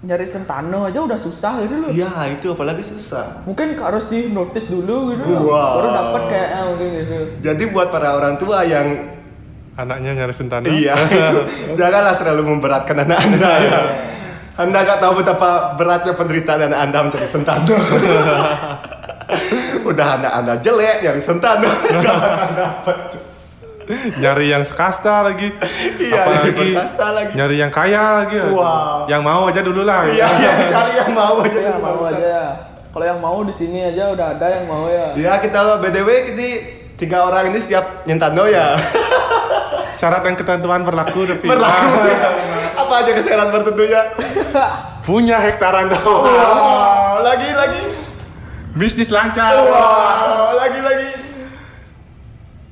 nyari 0.00 0.24
sentano 0.24 0.88
aja 0.88 1.04
udah 1.04 1.20
susah 1.20 1.60
gitu 1.60 1.76
loh. 1.76 1.90
Iya, 1.92 2.32
itu 2.32 2.56
apalagi 2.56 2.80
susah. 2.80 3.44
Mungkin 3.44 3.76
harus 3.76 4.08
di 4.08 4.32
notice 4.32 4.72
dulu 4.72 5.12
gitu 5.12 5.24
loh. 5.28 5.52
Wow. 5.52 5.72
Baru 5.76 5.88
dapat 5.92 6.22
kayaknya 6.32 6.60
mungkin 6.72 6.88
gitu. 6.96 7.16
Jadi 7.44 7.62
buat 7.68 7.88
para 7.92 8.16
orang 8.16 8.40
tua 8.40 8.64
yang 8.64 9.20
anaknya 9.80 10.10
nyari 10.12 10.34
sentana 10.34 10.66
iya 10.68 10.92
itu 11.08 11.40
janganlah 11.78 12.12
terlalu 12.18 12.42
memberatkan 12.52 12.96
anak 13.00 13.16
Anda 13.16 13.52
ya. 13.68 13.80
Anda 14.60 14.78
nggak 14.84 14.98
tahu 15.00 15.12
betapa 15.24 15.72
beratnya 15.80 16.12
penderitaan 16.12 16.68
anak 16.68 16.80
Anda 16.84 16.98
mencari 17.08 17.28
sentano. 17.28 17.76
Udah 19.88 20.06
anak 20.20 20.32
Anda 20.36 20.54
jelek 20.60 21.00
nyari 21.00 21.22
sentano. 21.22 21.68
Bakal 21.68 22.52
dapet. 22.56 22.96
Nyari 24.16 24.46
yang 24.48 24.62
sekasta 24.62 25.22
lagi 25.22 25.50
Iya, 25.96 26.22
apalagi 26.22 26.72
lagi. 26.76 27.32
nyari 27.34 27.56
yang 27.58 27.70
kaya 27.70 28.02
lagi 28.18 28.36
Wow. 28.40 29.06
yang 29.06 29.20
mau 29.20 29.46
aja 29.46 29.60
dulu 29.60 29.82
lah 29.82 30.06
Iya, 30.06 30.26
iya, 30.36 30.50
cari 30.66 30.92
yang 30.96 31.12
mau 31.12 31.38
aja. 31.38 31.58
Ya 31.60 31.74
mau 31.76 32.00
aja 32.02 32.26
ya. 32.26 32.46
Kalau 32.90 33.06
yang 33.06 33.18
mau 33.18 33.38
di 33.40 33.52
sini 33.52 33.78
aja 33.80 34.10
udah 34.10 34.34
ada 34.34 34.46
yang 34.50 34.64
mau 34.64 34.86
ya. 34.86 35.14
Ya 35.14 35.32
kita 35.38 35.78
BTW 35.78 36.08
ini 36.30 36.48
tiga 36.96 37.24
orang 37.24 37.48
ini 37.48 37.58
siap 37.58 38.02
nyentano 38.02 38.44
ya. 38.44 38.74
syarat 39.98 40.22
dan 40.22 40.34
ketentuan 40.34 40.82
berlaku 40.82 41.22
tapi 41.24 41.44
Berlaku. 41.44 41.96
ya. 42.02 42.18
Apa 42.74 42.94
aja 42.98 43.10
kesehatan 43.12 43.48
tertentunya? 43.52 44.02
punya 45.00 45.36
hektaran 45.38 45.88
dong 45.88 46.02
Wow, 46.02 47.22
lagi 47.22 47.50
lagi. 47.50 47.82
bisnis 48.72 49.08
lancar 49.08 49.54
Wow, 49.60 50.54
lagi 50.56 50.80
lagi. 50.80 51.10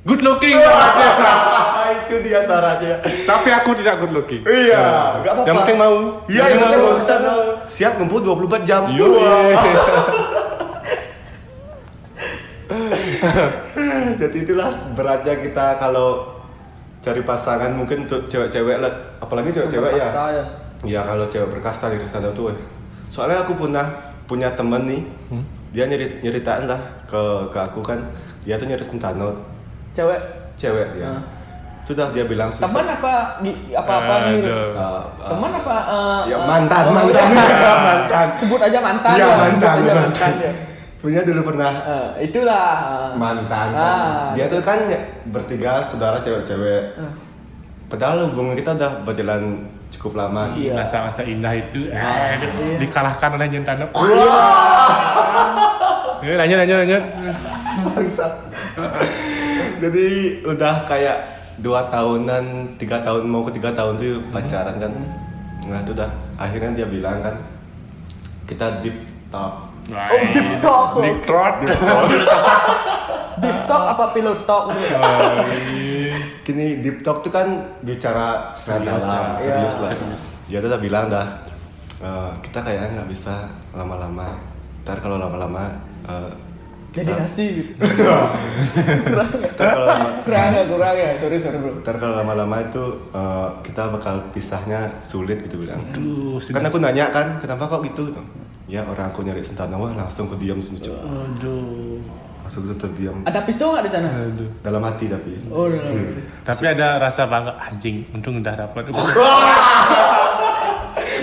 Good 0.09 0.21
looking 0.21 0.57
itu 1.99 2.15
dia 2.21 2.41
syaratnya. 2.41 2.97
tapi 3.23 3.49
aku 3.49 3.77
tidak 3.77 4.01
good 4.01 4.09
looking 4.11 4.41
Iya, 4.41 5.21
nggak 5.21 5.31
apa-apa. 5.31 5.45
yang 5.45 5.55
penting 5.61 5.77
mau 5.77 5.95
Iya, 6.25 6.43
yang 6.47 6.59
penting 6.59 6.81
mau 6.81 6.93
stand 6.93 7.25
siap 7.69 7.93
ngempu 7.95 8.17
24 8.19 8.65
jam. 8.65 8.81
Wah. 8.89 9.53
Jadi 14.19 14.37
itulah 14.39 14.69
beratnya 14.93 15.35
kita 15.39 15.77
kalau 15.77 16.37
cari 16.99 17.21
pasangan 17.23 17.71
mungkin 17.71 18.05
untuk 18.05 18.27
cewek-cewek 18.27 18.77
lah, 18.77 18.91
apalagi 19.17 19.49
cewek-cewek 19.51 19.95
ya. 19.95 20.07
Ya. 20.29 20.45
Iya 20.79 21.01
kalau 21.03 21.25
cewek 21.27 21.49
berkasta 21.51 21.89
di 21.89 22.01
sana 22.03 22.29
tuh. 22.31 22.51
eh. 22.51 22.57
Soalnya 23.07 23.43
aku 23.43 23.55
pernah 23.55 23.85
punya 24.25 24.53
temen 24.53 24.85
nih, 24.85 25.01
dia 25.71 25.85
nyeri, 25.85 26.21
nyeritain 26.21 26.65
lah 26.65 26.77
ke 27.05 27.21
ke 27.49 27.59
aku 27.59 27.81
kan, 27.81 27.99
dia 28.43 28.55
tuh 28.55 28.69
nyari 28.69 28.85
sentano 28.85 29.33
Cewek 29.99 30.19
cewek 30.55 30.87
ya. 30.95 31.07
Ah. 31.09 31.21
Sudah 31.81 32.07
dia 32.09 32.23
bilang 32.23 32.47
susah. 32.47 32.63
teman 32.63 32.85
apa 32.87 33.13
gi- 33.41 33.73
apa 33.73 33.93
apa 33.97 34.13
nih? 34.29 34.45
Uh, 34.45 34.71
uh, 34.71 35.01
Teman 35.25 35.51
apa 35.51 35.75
eh, 35.81 36.21
Ya 36.27 36.35
eh, 36.35 36.45
mantan, 36.45 36.83
oh, 36.85 36.93
mantan, 36.93 37.25
iya. 37.27 37.73
mantan. 37.89 38.27
Sebut 38.37 38.59
aja 38.61 38.79
mantan 38.79 39.11
Iya 39.11 39.25
ya. 39.25 39.35
mantan, 39.35 39.73
sebut 39.73 39.83
aja 39.83 39.93
mantan. 39.97 40.31
ya. 40.37 40.51
Punya 40.95 41.21
dulu 41.23 41.41
pernah 41.45 41.73
Eh, 41.81 42.07
itulah 42.23 42.67
eh. 42.79 43.11
mantan. 43.13 43.67
Ah. 43.73 44.29
Dia 44.31 44.45
tuh 44.47 44.61
kan 44.61 44.85
ya, 44.85 45.01
bertiga 45.25 45.81
saudara 45.81 46.19
cewek-cewek. 46.19 46.95
Padahal 47.87 48.29
hubungan 48.29 48.53
kita 48.53 48.77
udah 48.77 49.01
berjalan 49.01 49.65
cukup 49.89 50.13
lama. 50.15 50.53
Iya. 50.53 50.77
masa-masa 50.77 51.25
indah 51.25 51.49
itu 51.51 51.89
eh, 51.89 52.37
dikalahkan 52.77 53.33
oleh 53.33 53.49
Jentano 53.49 53.89
Eh, 56.21 56.35
lanjut 56.35 56.57
lanjut 56.59 56.77
lanjut 56.77 57.03
Bangsat. 57.87 58.33
Jadi 59.79 60.05
udah 60.43 60.75
kayak 60.83 61.17
dua 61.57 61.87
tahunan, 61.87 62.45
tiga 62.75 62.99
tahun 62.99 63.23
mau 63.25 63.43
ke 63.43 63.51
tiga 63.53 63.71
tahun 63.71 63.95
tuh 63.95 64.19
pacaran 64.29 64.75
kan. 64.77 64.91
Nah 65.61 65.79
itu 65.79 65.91
udah 65.91 66.07
akhirnya 66.35 66.71
dia 66.73 66.87
bilang 66.87 67.19
kan 67.19 67.35
kita 68.45 68.79
deep 68.79 68.95
talk. 69.29 69.67
Oh, 69.89 70.21
deep 70.29 70.49
talk. 70.59 70.89
Deep 70.97 71.19
throat 71.23 71.55
Deep 73.39 73.59
talk 73.65 73.83
apa 73.87 74.05
pillow 74.11 74.43
talk 74.43 74.69
gitu. 74.69 74.95
Kini 76.43 76.81
deep 76.81 76.99
talk 76.99 77.21
tuh 77.21 77.29
kan 77.29 77.47
bicara 77.79 78.51
secara 78.51 78.83
Serius 78.83 79.03
ya. 79.05 79.21
serius 79.37 79.75
Iya. 79.75 79.79
lah. 79.79 79.91
Dia 80.45 80.57
tuh 80.59 80.69
udah 80.69 80.81
bilang 80.81 81.05
dah, 81.07 81.27
"Eh, 81.99 82.31
kita 82.41 82.59
kayaknya 82.59 82.87
nggak 82.97 83.09
bisa 83.09 83.35
lama-lama. 83.71 84.27
Ntar 84.81 84.97
kalau 84.99 85.15
lama-lama 85.15 85.69
eh, 86.03 86.31
Jadi 86.89 87.11
nasi 87.13 87.45
gitu. 87.61 87.73
Kurang 90.25 90.49
ya, 90.57 90.63
kurang 90.65 90.95
ya. 90.97 91.13
Sorry, 91.13 91.37
sorry 91.37 91.61
bro. 91.61 91.85
ntar 91.85 92.01
kalau 92.01 92.17
lama-lama 92.17 92.65
itu 92.65 92.83
eh, 93.13 93.47
kita 93.61 93.93
bakal 93.93 94.25
pisahnya 94.33 94.89
sulit 95.05 95.45
gitu 95.45 95.61
bilang. 95.61 95.77
Aduh, 95.93 96.41
Kan 96.49 96.65
aku 96.65 96.81
nanya 96.81 97.13
kan, 97.13 97.37
kenapa 97.37 97.69
kok 97.69 97.85
gitu? 97.85 98.09
Ya 98.65 98.85
orang 98.85 99.13
aku 99.13 99.21
nyari 99.21 99.41
sentana, 99.45 99.77
wah 99.77 99.93
langsung 99.93 100.29
ke 100.33 100.37
diam 100.41 100.57
lucu. 100.57 100.89
Aduh. 100.93 102.01
Langsung 102.41 102.65
tuh 102.65 102.77
terdiam. 102.81 103.21
Ada 103.25 103.45
pisau 103.45 103.77
nggak 103.77 103.85
di 103.85 103.91
sana? 103.93 104.09
Aduh. 104.25 104.49
Dalam 104.65 104.81
hati 104.81 105.05
tapi. 105.05 105.37
Oh, 105.53 105.69
udah. 105.69 105.93
Tapi 106.41 106.63
ada 106.65 106.97
rasa 106.97 107.29
bangga 107.29 107.53
anjing, 107.69 108.01
untung 108.13 108.41
udah 108.41 108.65
dapat. 108.65 108.89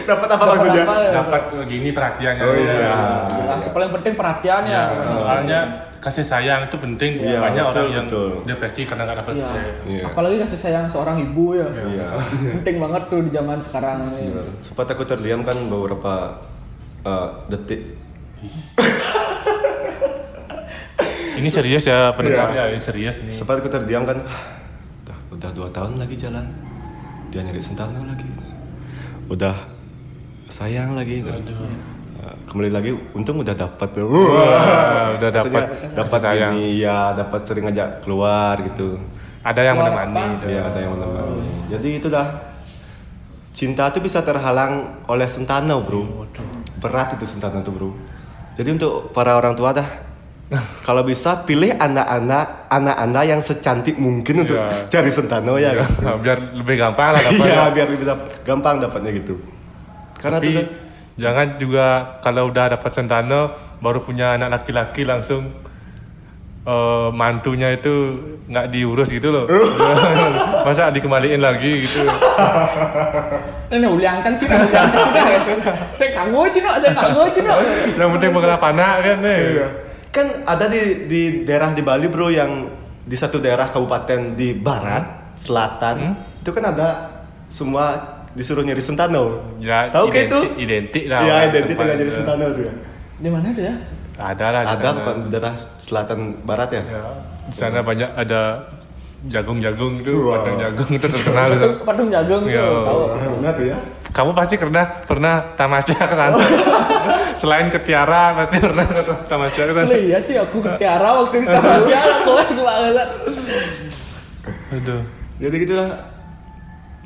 Dapat 0.07 0.29
apa 0.31 0.45
maksudnya? 0.47 0.83
apa 0.83 0.95
ya? 0.97 1.11
dapat 1.13 1.43
gini 1.67 1.89
perhatiannya. 1.91 2.43
Oh 2.43 2.55
iya. 2.55 2.91
Jelas, 3.29 3.63
paling 3.69 3.91
penting 3.91 4.13
perhatian 4.15 4.63
ya. 4.65 4.83
Ya, 4.89 5.11
soalnya 5.11 5.61
kasih 5.99 6.23
sayang 6.23 6.61
itu 6.65 6.77
penting. 6.77 7.19
Iya, 7.19 7.43
Banyak 7.43 7.65
betul, 7.67 7.75
orang 7.77 7.91
yang 7.93 8.07
betul. 8.07 8.31
depresi 8.47 8.83
karena 8.87 9.03
nggak 9.05 9.19
dapat 9.21 9.33
Iya. 9.33 9.43
kasih 9.43 9.51
sayang. 9.53 9.77
Iya. 9.85 10.03
Apalagi 10.07 10.37
kasih 10.39 10.59
sayang 10.61 10.85
seorang 10.87 11.17
ibu 11.21 11.45
ya. 11.53 11.69
Iya. 11.69 12.09
Penting 12.57 12.77
banget 12.79 13.03
tuh 13.07 13.21
di 13.21 13.31
zaman 13.31 13.59
sekarang 13.59 13.99
ini. 14.13 14.25
Sempat 14.61 14.87
aku 14.89 15.03
terdiam 15.03 15.43
kan 15.43 15.59
beberapa 15.67 16.15
eh, 17.03 17.29
detik. 17.49 17.81
Ini 21.37 21.49
serius 21.53 21.85
ya 21.85 22.17
pendengar 22.17 22.49
Iya. 22.49 22.65
ya, 22.65 22.73
ini 22.73 22.81
serius 22.81 23.21
nih. 23.21 23.29
Sempat 23.29 23.61
aku 23.61 23.69
terdiam 23.69 24.09
kan. 24.09 24.25
Udah, 25.05 25.17
udah 25.31 25.51
dua 25.53 25.69
tahun 25.69 26.01
lagi 26.01 26.17
jalan. 26.17 26.49
Dia 27.29 27.45
nyari 27.45 27.61
sentana 27.61 28.01
lagi. 28.01 28.25
Udah 29.29 29.53
sayang 30.49 30.95
lagi. 30.95 31.23
Aduh. 31.23 31.67
Eh, 32.17 32.35
Kembali 32.47 32.71
lagi, 32.71 32.91
untung 33.12 33.38
udah 33.38 33.53
dapat 33.53 33.88
tuh. 33.93 34.09
Wah, 34.09 35.15
udah 35.19 35.31
dapat 35.31 35.62
dapat 35.93 36.21
ini 36.38 36.81
ya, 36.81 37.12
dapat 37.12 37.41
sering 37.45 37.67
ngajak 37.67 38.03
keluar 38.03 38.57
gitu. 38.65 38.99
Ada 39.43 39.61
yang 39.62 39.76
Keluar 39.79 39.93
menemani. 39.95 40.15
apa? 40.17 40.33
gitu. 40.35 40.45
Iya, 40.50 40.61
ada 40.65 40.79
yang 40.79 40.93
menemani. 40.95 41.43
Jadi 41.71 41.88
itu 41.95 42.09
dah 42.09 42.26
cinta 43.53 43.85
tuh 43.88 44.03
bisa 44.03 44.21
terhalang 44.21 44.73
oleh 45.07 45.26
sentana, 45.26 45.79
Bro. 45.79 46.26
Berat 46.76 47.15
itu 47.15 47.26
sentana 47.26 47.62
tuh, 47.62 47.73
Bro. 47.73 47.91
Jadi 48.57 48.69
untuk 48.73 49.12
para 49.12 49.37
orang 49.37 49.53
tua 49.53 49.71
dah 49.71 49.85
kalau 50.81 51.03
bisa 51.03 51.43
pilih 51.43 51.75
anak-anak 51.75 52.71
anak-anak 52.71 53.25
yang 53.26 53.41
secantik 53.43 53.99
mungkin 53.99 54.47
untuk 54.47 54.55
Iya. 54.57 54.87
cari 54.88 55.11
sentano 55.11 55.59
ya. 55.59 55.75
kan? 55.76 56.23
Biar 56.23 56.38
lebih 56.55 56.75
gampang 56.76 57.11
lah. 57.12 57.21
Iya, 57.37 57.71
biar 57.71 57.87
lebih 57.87 58.07
gampang 58.43 58.79
dapatnya 58.79 59.11
gitu. 59.12 59.35
Karena 60.26 60.38
Tapi 60.38 60.47
tuh 60.47 60.54
kan- 60.59 60.71
jangan 61.16 61.47
juga 61.56 61.87
kalau 62.18 62.50
udah 62.50 62.75
dapat 62.75 62.90
sentana 62.90 63.38
baru 63.78 64.02
punya 64.02 64.35
anak 64.35 64.50
laki-laki 64.52 65.00
langsung 65.02 65.49
eh, 66.62 67.09
mantunya 67.11 67.71
itu 67.71 67.95
nggak 68.45 68.66
diurus 68.68 69.09
gitu 69.09 69.30
loh. 69.30 69.47
Masa 70.66 70.90
dikembaliin 70.90 71.38
lagi 71.38 71.87
gitu. 71.87 72.02
Ini 73.66 73.87
uliang 73.87 74.18
kan 74.18 74.35
Cina, 74.35 74.59
uliang 74.61 74.87
kan 74.88 75.00
Cina 75.00 75.23
ya. 75.25 75.40
Saya 75.92 76.11
kanggo 76.12 76.42
Cina, 76.47 76.75
saya 76.75 76.90
kanggo 76.90 77.26
Cina. 77.28 77.54
Yang 77.92 78.11
penting 78.12 78.30
mengenal 78.30 78.59
panak 78.59 78.95
kan 79.00 79.16
nih. 79.21 79.40
kan 80.11 80.26
ada 80.42 80.64
di 80.66 80.80
di 81.04 81.23
daerah 81.42 81.71
di 81.71 81.83
Bali, 81.83 82.09
Bro, 82.09 82.30
yang 82.30 82.66
di 83.04 83.14
satu 83.14 83.37
daerah 83.37 83.68
kabupaten 83.68 84.33
di 84.33 84.56
barat, 84.56 85.37
selatan, 85.37 86.16
itu 86.40 86.50
kan 86.50 86.64
ada 86.66 86.88
semua 87.47 88.16
disuruh 88.37 88.61
nyari 88.61 88.78
sentano. 88.78 89.40
Ya, 89.59 89.88
Tahu 89.88 90.07
kayak 90.07 90.28
itu? 90.28 90.38
identik- 90.61 91.09
lah 91.09 91.19
Iya, 91.19 91.33
orang 91.33 91.47
identik 91.50 91.75
dengan 91.75 91.97
nyari 91.97 92.05
itu. 92.05 92.14
sentano 92.14 92.45
ya. 92.47 92.73
Di 93.16 93.28
mana 93.33 93.47
tuh 93.50 93.64
ya? 93.64 93.75
Ada 94.16 94.47
lah 94.49 94.61
Ada 94.71 94.88
bukan 94.95 95.14
di 95.19 95.28
daerah 95.31 95.55
selatan 95.57 96.19
barat 96.43 96.69
ya? 96.71 96.83
Ya, 96.85 97.02
di 97.45 97.55
sana 97.55 97.81
banyak 97.81 98.11
ada 98.12 98.40
jagung-jagung 99.26 100.00
tuh, 100.00 100.28
Wah. 100.28 100.38
padang 100.38 100.57
jagung 100.59 100.90
itu 100.90 101.07
terkenal 101.07 101.47
tuh. 101.49 101.57
Patung, 101.59 101.76
patung 101.83 102.09
jagung 102.09 102.43
tuh, 102.45 102.52
Iya. 102.52 102.66
tahu. 102.85 103.00
Benar 103.37 103.52
tuh 103.52 103.66
ya. 103.66 103.76
Kamu 104.07 104.31
pasti 104.33 104.55
pernah 104.57 104.85
pernah 105.02 105.35
tamasya 105.52 105.97
ke 105.99 106.14
sana. 106.14 106.37
Selain 107.40 107.69
ke 107.69 107.76
Tiara 107.78 108.33
pasti 108.35 108.57
pernah 108.57 108.85
ke 108.85 109.00
tamasya 109.26 109.62
ke 109.66 109.73
sana. 109.75 109.88
Lihat 109.90 110.23
sih 110.25 110.37
aku 110.37 110.57
ke 110.59 110.71
Tiara 110.76 111.09
waktu 111.14 111.37
di 111.38 111.47
Tamasya 111.47 111.99
aku 112.17 112.30
lagi 112.39 112.56
banget. 112.56 113.08
Aduh. 114.73 115.02
Jadi 115.37 115.54
gitulah. 115.58 116.16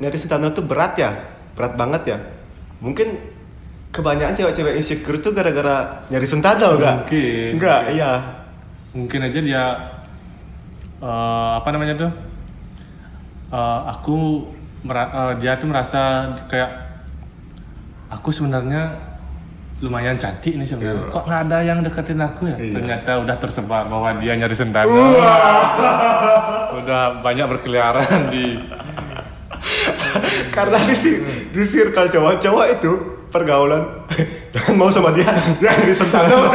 Nyari 0.01 0.17
sentano 0.17 0.49
tuh 0.49 0.65
berat 0.65 0.97
ya, 0.97 1.13
berat 1.53 1.77
banget 1.77 2.01
ya. 2.09 2.17
Mungkin 2.81 3.21
kebanyakan 3.93 4.33
cewek-cewek 4.33 4.73
insecure 4.81 5.21
tuh 5.21 5.31
gara-gara 5.35 6.01
nyari 6.09 6.25
sentano 6.25 6.79
enggak? 6.79 7.05
Mungkin. 7.05 7.49
Enggak, 7.61 7.81
iya. 7.93 8.11
Mungkin 8.97 9.19
aja 9.21 9.39
dia 9.39 9.63
eh, 11.05 11.51
apa 11.61 11.69
namanya 11.69 11.93
tuh? 12.01 12.11
Eh, 13.53 13.79
aku 13.93 14.17
eh, 14.89 15.33
dia 15.37 15.61
tuh 15.61 15.67
merasa 15.69 16.33
kayak 16.49 16.71
aku 18.09 18.33
sebenarnya 18.33 19.11
lumayan 19.81 20.13
cantik 20.17 20.53
nih 20.57 20.65
sebenarnya. 20.65 21.09
Kok 21.09 21.25
nggak 21.25 21.41
ada 21.49 21.57
yang 21.65 21.81
deketin 21.81 22.21
aku 22.21 22.49
ya? 22.53 22.57
Iya. 22.57 22.73
Ternyata 22.77 23.11
udah 23.25 23.35
tersebar 23.41 23.89
bahwa 23.89 24.13
dia 24.21 24.37
nyari 24.37 24.53
sentana. 24.53 24.89
udah 26.81 27.21
banyak 27.21 27.45
berkeliaran 27.45 28.33
di 28.33 28.57
Karena 30.61 30.77
di, 30.79 30.93
si- 30.93 31.17
di 31.49 31.63
circle 31.63 32.05
cowok-cowok 32.07 32.65
itu 32.71 32.91
pergaulan. 33.27 33.81
Jangan 34.53 34.75
mau 34.75 34.91
sama 34.91 35.09
dia, 35.09 35.25
dia 35.57 35.71
jadi 35.73 35.89
sentano. 35.91 36.37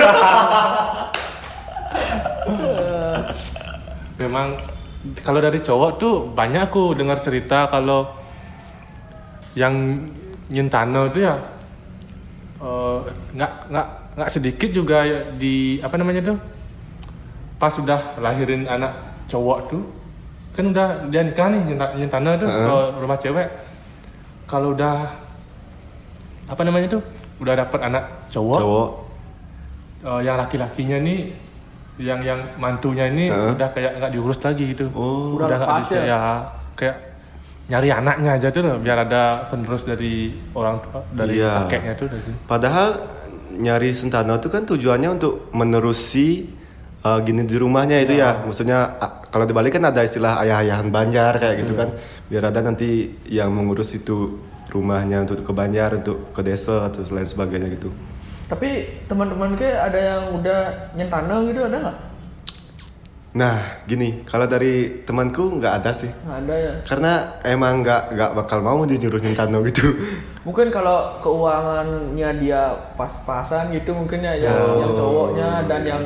Memang 4.16 4.56
kalau 5.20 5.40
dari 5.40 5.58
cowok 5.58 5.90
tuh 5.96 6.14
banyak 6.28 6.62
aku 6.62 6.94
dengar 6.94 7.18
cerita 7.18 7.66
kalau 7.66 8.08
yang 9.52 10.04
nyentano 10.46 11.06
itu 11.06 11.20
ya 11.20 11.34
eh, 12.58 12.98
nggak 13.34 13.52
nggak 13.66 13.86
nggak 14.16 14.30
sedikit 14.30 14.70
juga 14.70 15.02
ya 15.02 15.18
di 15.32 15.80
apa 15.80 15.96
namanya 15.96 16.22
tuh? 16.24 16.38
Pas 17.56 17.72
sudah 17.72 18.16
lahirin 18.16 18.64
anak 18.66 18.92
cowok 19.26 19.58
tuh 19.66 19.82
kan 20.52 20.64
udah 20.66 20.88
dia 21.08 21.20
nikah 21.20 21.48
nih 21.48 21.60
nyenta- 21.66 21.94
nyentano 21.94 22.30
tuh 22.38 22.48
ke 22.48 22.72
rumah 22.96 23.18
cewek 23.18 23.48
kalau 24.46 24.72
udah 24.72 25.10
apa 26.46 26.62
namanya 26.62 26.88
tuh 26.88 27.02
udah 27.36 27.54
dapet 27.56 27.80
anak 27.82 28.04
cowok, 28.28 28.58
Cowok. 28.58 28.88
eh, 30.02 30.20
yang 30.22 30.36
laki-lakinya 30.36 30.98
nih 30.98 31.20
yang 31.98 32.20
yang 32.20 32.40
mantunya 32.56 33.08
ini 33.08 33.26
Heeh. 33.26 33.52
udah 33.56 33.68
kayak 33.72 33.92
nggak 33.98 34.12
diurus 34.12 34.38
lagi 34.38 34.64
gitu 34.70 34.86
Oh. 34.92 35.34
Udah 35.34 35.48
nggak 35.50 35.70
bisa 35.80 35.96
ya? 35.96 36.04
ya 36.06 36.20
kayak 36.74 36.96
nyari 37.66 37.88
anaknya 37.90 38.30
aja 38.32 38.48
tuh 38.48 38.62
loh 38.62 38.76
biar 38.78 39.02
ada 39.02 39.48
penerus 39.48 39.82
dari 39.82 40.30
orang 40.54 40.78
tua 40.80 41.00
dari 41.10 41.40
Iya. 41.40 41.66
kakeknya 41.66 41.92
tuh 41.96 42.06
dari 42.06 42.30
Padahal 42.46 42.88
nyari 43.50 43.90
sentano 43.90 44.36
itu 44.36 44.46
kan 44.46 44.62
tujuannya 44.62 45.08
untuk 45.10 45.50
menerusi 45.50 46.46
uh, 47.06 47.18
gini 47.22 47.46
di 47.46 47.54
rumahnya 47.54 48.02
itu 48.02 48.18
ya. 48.18 48.42
Maksudnya 48.42 48.98
a- 48.98 49.22
kalau 49.30 49.46
di 49.46 49.54
Bali 49.54 49.70
kan 49.70 49.86
ada 49.86 50.02
istilah 50.02 50.42
ayah-ayahan 50.42 50.90
Banjar 50.90 51.38
kayak 51.38 51.62
gitu 51.62 51.78
kan. 51.78 51.94
Biar 52.26 52.50
ada 52.50 52.60
nanti 52.60 53.14
yang 53.30 53.54
mengurus 53.54 53.94
itu 53.94 54.42
rumahnya 54.74 55.22
untuk 55.22 55.46
ke 55.46 55.52
Banjar, 55.54 55.94
untuk 55.94 56.34
ke 56.34 56.42
desa 56.42 56.90
atau 56.90 57.06
lain 57.06 57.28
sebagainya 57.28 57.70
gitu. 57.78 57.94
Tapi 58.46 59.02
teman-teman 59.06 59.54
ke 59.54 59.66
ada 59.66 59.98
yang 59.98 60.22
udah 60.34 60.60
nyentana 60.94 61.42
gitu 61.46 61.60
ada 61.62 61.78
nggak? 61.82 61.98
Nah, 63.36 63.84
gini, 63.84 64.24
kalau 64.24 64.48
dari 64.48 65.04
temanku 65.04 65.60
nggak 65.60 65.84
ada 65.84 65.92
sih. 65.92 66.08
Nggak 66.08 66.38
ada 66.40 66.54
ya. 66.56 66.72
Karena 66.88 67.12
emang 67.44 67.84
nggak 67.84 68.02
nggak 68.16 68.30
bakal 68.32 68.64
mau 68.64 68.80
dinyuruh 68.88 69.20
nyentano 69.20 69.60
gitu. 69.68 69.84
Mungkin 70.48 70.72
kalau 70.72 71.20
keuangannya 71.20 72.30
dia 72.40 72.70
pas-pasan 72.96 73.76
gitu 73.76 73.92
mungkin 73.92 74.24
ya 74.24 74.32
yang, 74.40 74.56
Oh, 74.56 74.78
yang 74.78 74.92
cowoknya 74.94 75.48
dan 75.68 75.82
yang 75.84 76.02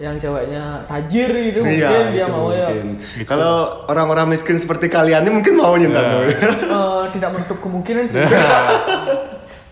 yang 0.00 0.16
ceweknya 0.16 0.64
tajir 0.88 1.28
gitu 1.28 1.60
mungkin 1.60 1.76
Iya, 1.76 2.08
dia 2.08 2.24
itu 2.24 2.32
mau 2.32 2.48
ya. 2.48 2.66
mungkin. 2.66 2.86
Kalau 3.22 3.54
orang-orang 3.84 4.32
miskin 4.32 4.56
seperti 4.56 4.88
kalian 4.88 5.22
ini 5.22 5.30
mungkin 5.30 5.54
mau 5.54 5.76
nyentano. 5.76 6.24
Eh, 6.70 7.04
tidak 7.12 7.30
menutup 7.32 7.58
kemungkinan 7.58 8.04
sih. 8.06 8.24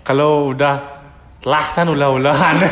kalau 0.02 0.52
udah 0.52 0.92
telah 1.38 1.64
san 1.66 1.86
ulah-ulahan 1.86 2.56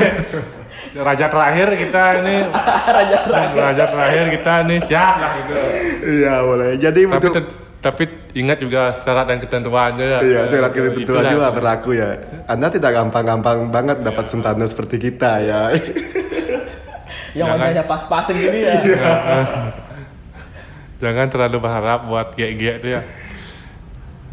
raja 0.98 1.26
terakhir 1.28 1.68
kita 1.76 2.02
ini 2.18 2.36
Raja 2.96 3.16
terakhir. 3.22 3.56
raja 3.58 3.84
terakhir 3.86 4.24
kita 4.32 4.52
ini 4.62 4.76
siap 4.78 5.14
lah 5.16 5.32
gitu 5.38 5.54
Iya, 6.06 6.34
boleh. 6.42 6.70
Jadi 6.76 7.00
tapi 7.06 7.26
untuk 7.26 7.46
tapi 7.76 8.04
ingat 8.34 8.58
juga 8.58 8.90
syarat 8.90 9.26
dan 9.26 9.38
ketentuannya 9.38 10.06
ya 10.06 10.20
Iya, 10.20 10.40
syarat 10.44 10.72
Itulah. 10.74 11.24
juga 11.24 11.48
berlaku 11.52 11.90
ya. 11.94 12.20
Anda 12.44 12.68
tidak 12.68 12.92
gampang-gampang 12.94 13.70
banget 13.70 14.00
dapat 14.02 14.26
sentana 14.26 14.64
seperti 14.64 14.96
kita 14.98 15.40
ya. 15.40 15.60
Yang 17.36 17.52
Jangan. 17.52 17.60
wajahnya 17.60 17.84
pas-pasan 17.84 18.34
gini 18.34 18.58
ya. 18.64 18.74
jangan 21.02 21.26
terlalu 21.28 21.56
berharap 21.60 22.08
buat 22.08 22.32
gek-gek 22.32 22.80
itu 22.80 22.88
ya 22.96 23.02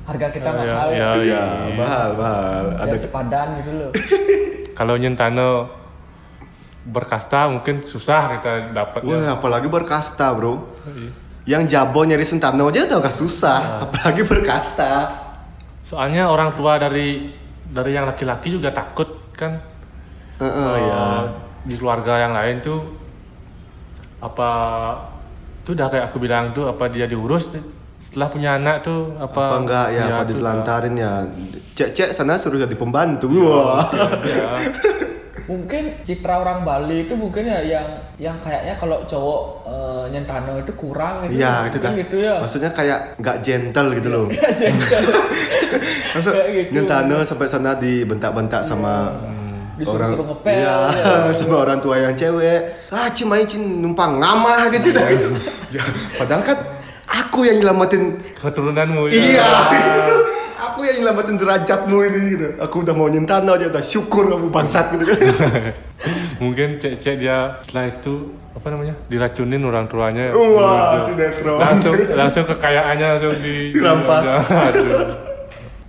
Harga 0.03 0.27
kita 0.31 0.49
Iya, 0.51 0.59
mahal. 0.59 0.87
iya. 0.91 1.09
Iya, 1.15 1.43
mahal, 1.79 2.09
mahal. 2.19 2.65
Ada 2.75 2.91
Ada 2.91 2.95
sepadan 2.99 3.47
gitu 3.63 3.71
loh. 3.71 3.91
kalau 4.79 4.99
nyentano 4.99 5.71
berkasta 6.83 7.47
mungkin 7.47 7.87
susah 7.87 8.35
kita 8.35 8.75
dapat 8.75 8.99
ya. 8.99 9.07
Wah, 9.07 9.39
apalagi 9.39 9.71
berkasta, 9.71 10.35
Bro. 10.35 10.59
Yang 11.47 11.71
jabo 11.71 12.03
nyari 12.03 12.27
sentano 12.27 12.67
aja 12.67 12.83
udah 12.83 12.99
gak 12.99 13.15
susah, 13.15 13.87
apalagi 13.87 14.27
berkasta. 14.27 15.07
Soalnya 15.87 16.27
orang 16.27 16.51
tua 16.59 16.75
dari 16.75 17.31
dari 17.63 17.95
yang 17.95 18.03
laki-laki 18.03 18.51
juga 18.51 18.75
takut 18.75 19.07
kan 19.39 19.55
Heeh, 20.43 20.73
ya. 20.83 21.31
Di 21.63 21.75
keluarga 21.75 22.19
yang 22.19 22.33
lain 22.35 22.59
tuh 22.59 22.79
apa 24.19 24.49
tuh 25.63 25.75
udah 25.75 25.87
kayak 25.87 26.05
aku 26.11 26.17
bilang 26.19 26.51
tuh 26.51 26.67
apa 26.67 26.87
dia 26.87 27.07
diurus 27.07 27.55
setelah 28.03 28.27
punya 28.27 28.59
anak 28.59 28.83
tuh 28.83 29.15
apa 29.15 29.41
Apa 29.47 29.57
enggak 29.63 29.87
ya, 29.95 30.03
dia 30.03 30.15
apa 30.19 30.23
ditelantarin 30.27 30.95
ya. 30.99 31.13
Cek-cek 31.71 32.11
sana 32.11 32.35
suruh 32.35 32.59
jadi 32.59 32.75
pembantu. 32.75 33.31
Wah. 33.31 33.87
ya, 34.27 34.59
Mungkin 35.43 36.03
citra 36.03 36.39
orang 36.39 36.67
Bali 36.67 37.07
itu 37.07 37.15
mungkin 37.15 37.47
ya 37.47 37.63
yang 37.63 37.87
yang 38.19 38.35
kayaknya 38.43 38.75
kalau 38.75 39.07
cowok 39.07 39.41
eh, 39.67 40.05
nyentano 40.11 40.59
itu 40.59 40.71
kurang 40.75 41.31
gitu. 41.31 41.39
Iya, 41.39 41.71
itu 41.71 41.79
Mungkin 41.79 41.91
kan. 41.95 42.01
gitu 42.03 42.15
ya. 42.19 42.35
Maksudnya 42.43 42.71
kayak 42.75 42.99
nggak 43.23 43.37
gentle 43.39 43.87
gitu 43.95 44.07
loh. 44.11 44.23
Kayak 46.13 46.47
gitu. 46.53 46.69
nyentano 46.77 47.25
sampai 47.25 47.47
sana 47.49 47.73
dibentak-bentak 47.73 48.61
sama 48.61 49.09
Disuruh-suruh 49.73 50.25
ngepel. 50.27 50.53
Iya, 50.59 50.75
sama 51.33 51.55
orang 51.59 51.79
tua 51.79 51.97
yang 51.97 52.13
cewek. 52.13 52.59
Ah, 52.87 53.09
cimai 53.09 53.43
cin 53.43 53.81
numpang 53.81 54.17
ngamah 54.17 54.69
gitu. 54.71 54.93
ya, 55.69 55.81
padahal 56.15 56.43
kan 56.43 56.57
aku 57.05 57.43
yang 57.43 57.57
nyelamatin 57.57 58.13
keturunanmu 58.33 59.09
ya. 59.09 59.13
Iya. 59.13 59.49
aku 60.65 60.79
yang 60.83 60.95
nyelamatin 60.99 61.35
derajatmu 61.35 61.97
ini 62.03 62.19
gitu. 62.31 62.47
Aku 62.57 62.75
udah 62.81 62.93
mau 62.93 63.07
nyentano 63.07 63.51
aja 63.51 63.67
udah 63.67 63.81
syukur 63.81 64.27
kamu 64.27 64.47
bangsat 64.47 64.93
gitu 64.93 65.03
kan. 65.03 65.17
mungkin 66.43 66.77
cek-cek 66.77 67.15
dia 67.17 67.57
setelah 67.61 67.87
itu 67.89 68.13
apa 68.53 68.67
namanya 68.67 68.93
diracunin 69.07 69.63
orang 69.63 69.87
tuanya 69.87 70.29
Wah, 70.29 70.99
Gitu. 70.99 71.15
sinetron. 71.15 71.57
langsung 71.57 71.93
langsung 72.11 72.43
kekayaannya 72.45 73.07
langsung 73.09 73.33
di 73.37 73.71
Dirampas. 73.71 74.25
Aduh. 74.45 75.09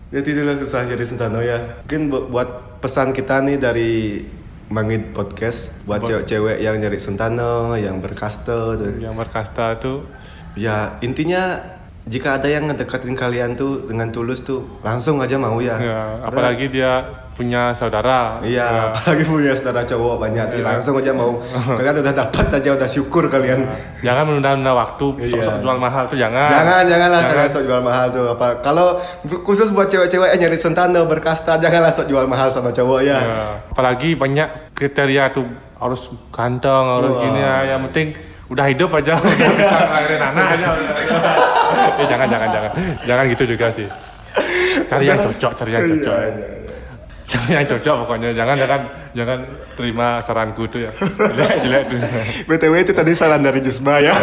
Jadi 0.09 0.29
itulah 0.31 0.55
susah 0.55 0.87
jadi 0.87 1.03
sentano 1.03 1.43
ya. 1.43 1.59
Mungkin 1.83 2.01
bu- 2.07 2.31
buat 2.31 2.74
pesan 2.85 3.17
kita 3.17 3.41
nih 3.41 3.57
dari 3.57 4.21
Mangit 4.69 5.17
Podcast 5.17 5.81
buat 5.89 6.05
cewek-cewek 6.05 6.61
yang 6.61 6.77
nyari 6.77 7.01
sentano, 7.01 7.73
yang 7.81 7.97
berkasta 7.97 8.77
tuh. 8.77 9.01
yang 9.01 9.17
berkasta 9.17 9.81
tuh 9.81 10.05
Ya 10.53 11.01
intinya 11.01 11.65
jika 12.05 12.37
ada 12.37 12.45
yang 12.47 12.69
ngedekatin 12.69 13.13
kalian 13.13 13.57
tuh 13.57 13.89
dengan 13.89 14.09
tulus 14.09 14.41
tuh 14.41 14.61
langsung 14.81 15.17
aja 15.19 15.35
mau 15.35 15.57
ya. 15.57 15.77
ya, 15.77 16.01
apalagi 16.21 16.69
dia 16.69 17.01
punya 17.33 17.73
saudara 17.73 18.39
Iya, 18.41 18.93
apalagi 18.93 19.27
punya 19.27 19.51
saudara 19.51 19.83
cowok 19.83 20.23
banyak, 20.23 20.47
jadi 20.47 20.63
langsung 20.63 20.95
aja 20.95 21.11
mau. 21.11 21.43
Kalian 21.81 21.99
udah 21.99 22.15
dapat 22.15 22.47
aja 22.53 22.71
udah 22.71 22.87
syukur 22.87 23.27
kalian. 23.27 23.67
jangan 23.99 24.23
menunda-nunda 24.23 24.71
waktu 24.71 25.19
sok-sok 25.25 25.59
Iya. 25.59 25.63
jual 25.65 25.79
mahal 25.81 26.05
tuh 26.07 26.15
jangan 26.15 26.47
Jangan, 26.47 26.83
janganlah 26.87 27.21
Jangan. 27.21 27.35
jangan 27.35 27.49
sok 27.51 27.63
jual 27.67 27.83
mahal 27.83 28.07
tuh. 28.09 28.25
Apa 28.31 28.47
kalau 28.61 29.01
khusus 29.43 29.73
buat 29.73 29.91
cewek-cewek 29.91 30.31
yang 30.31 30.47
nyari 30.47 30.55
sentano 30.55 31.09
berkasta, 31.09 31.59
janganlah 31.59 31.91
sok 31.91 32.07
jual 32.07 32.23
mahal 32.25 32.47
sama 32.49 32.71
cowok 32.71 33.01
ya. 33.03 33.19
Ya, 33.19 33.45
apalagi 33.67 34.15
banyak 34.15 34.71
kriteria 34.77 35.35
tuh 35.35 35.49
harus 35.75 36.07
ganteng 36.31 36.85
harus 36.87 37.19
gini 37.19 37.41
ya 37.41 37.57
yang 37.75 37.81
penting 37.89 38.15
udah 38.51 38.65
hidup 38.69 38.91
aja. 38.93 39.17
Udah 39.25 39.51
bisa 39.57 39.79
ngelahirin 39.89 40.23
anak 40.23 40.47
aja. 40.59 40.69
Eh, 41.95 42.07
jangan 42.07 42.27
jangan 42.27 42.49
jangan. 42.51 42.71
Jangan 43.07 43.25
gitu 43.35 43.45
juga 43.55 43.67
sih. 43.71 43.87
Cari 44.87 45.05
yang 45.07 45.19
cocok 45.19 45.53
cari 45.55 45.71
yang 45.75 45.85
cocok. 45.87 46.15
Iya, 46.15 46.27
iya, 46.27 46.47
iya. 46.59 46.77
cari 47.23 47.51
yang 47.55 47.67
cocok 47.67 47.95
pokoknya. 48.05 48.31
Jangan 48.35 48.57
jangan 48.59 48.81
jangan 49.15 49.39
terima 49.79 50.09
saranku 50.23 50.65
tuh 50.71 50.81
ya. 50.87 50.91
Jelek 50.95 51.59
jelek 51.67 51.85
BTW 52.51 52.75
itu 52.83 52.93
tadi 52.95 53.13
saran 53.15 53.43
dari 53.43 53.63
Jusma 53.63 53.99
ya. 54.03 54.15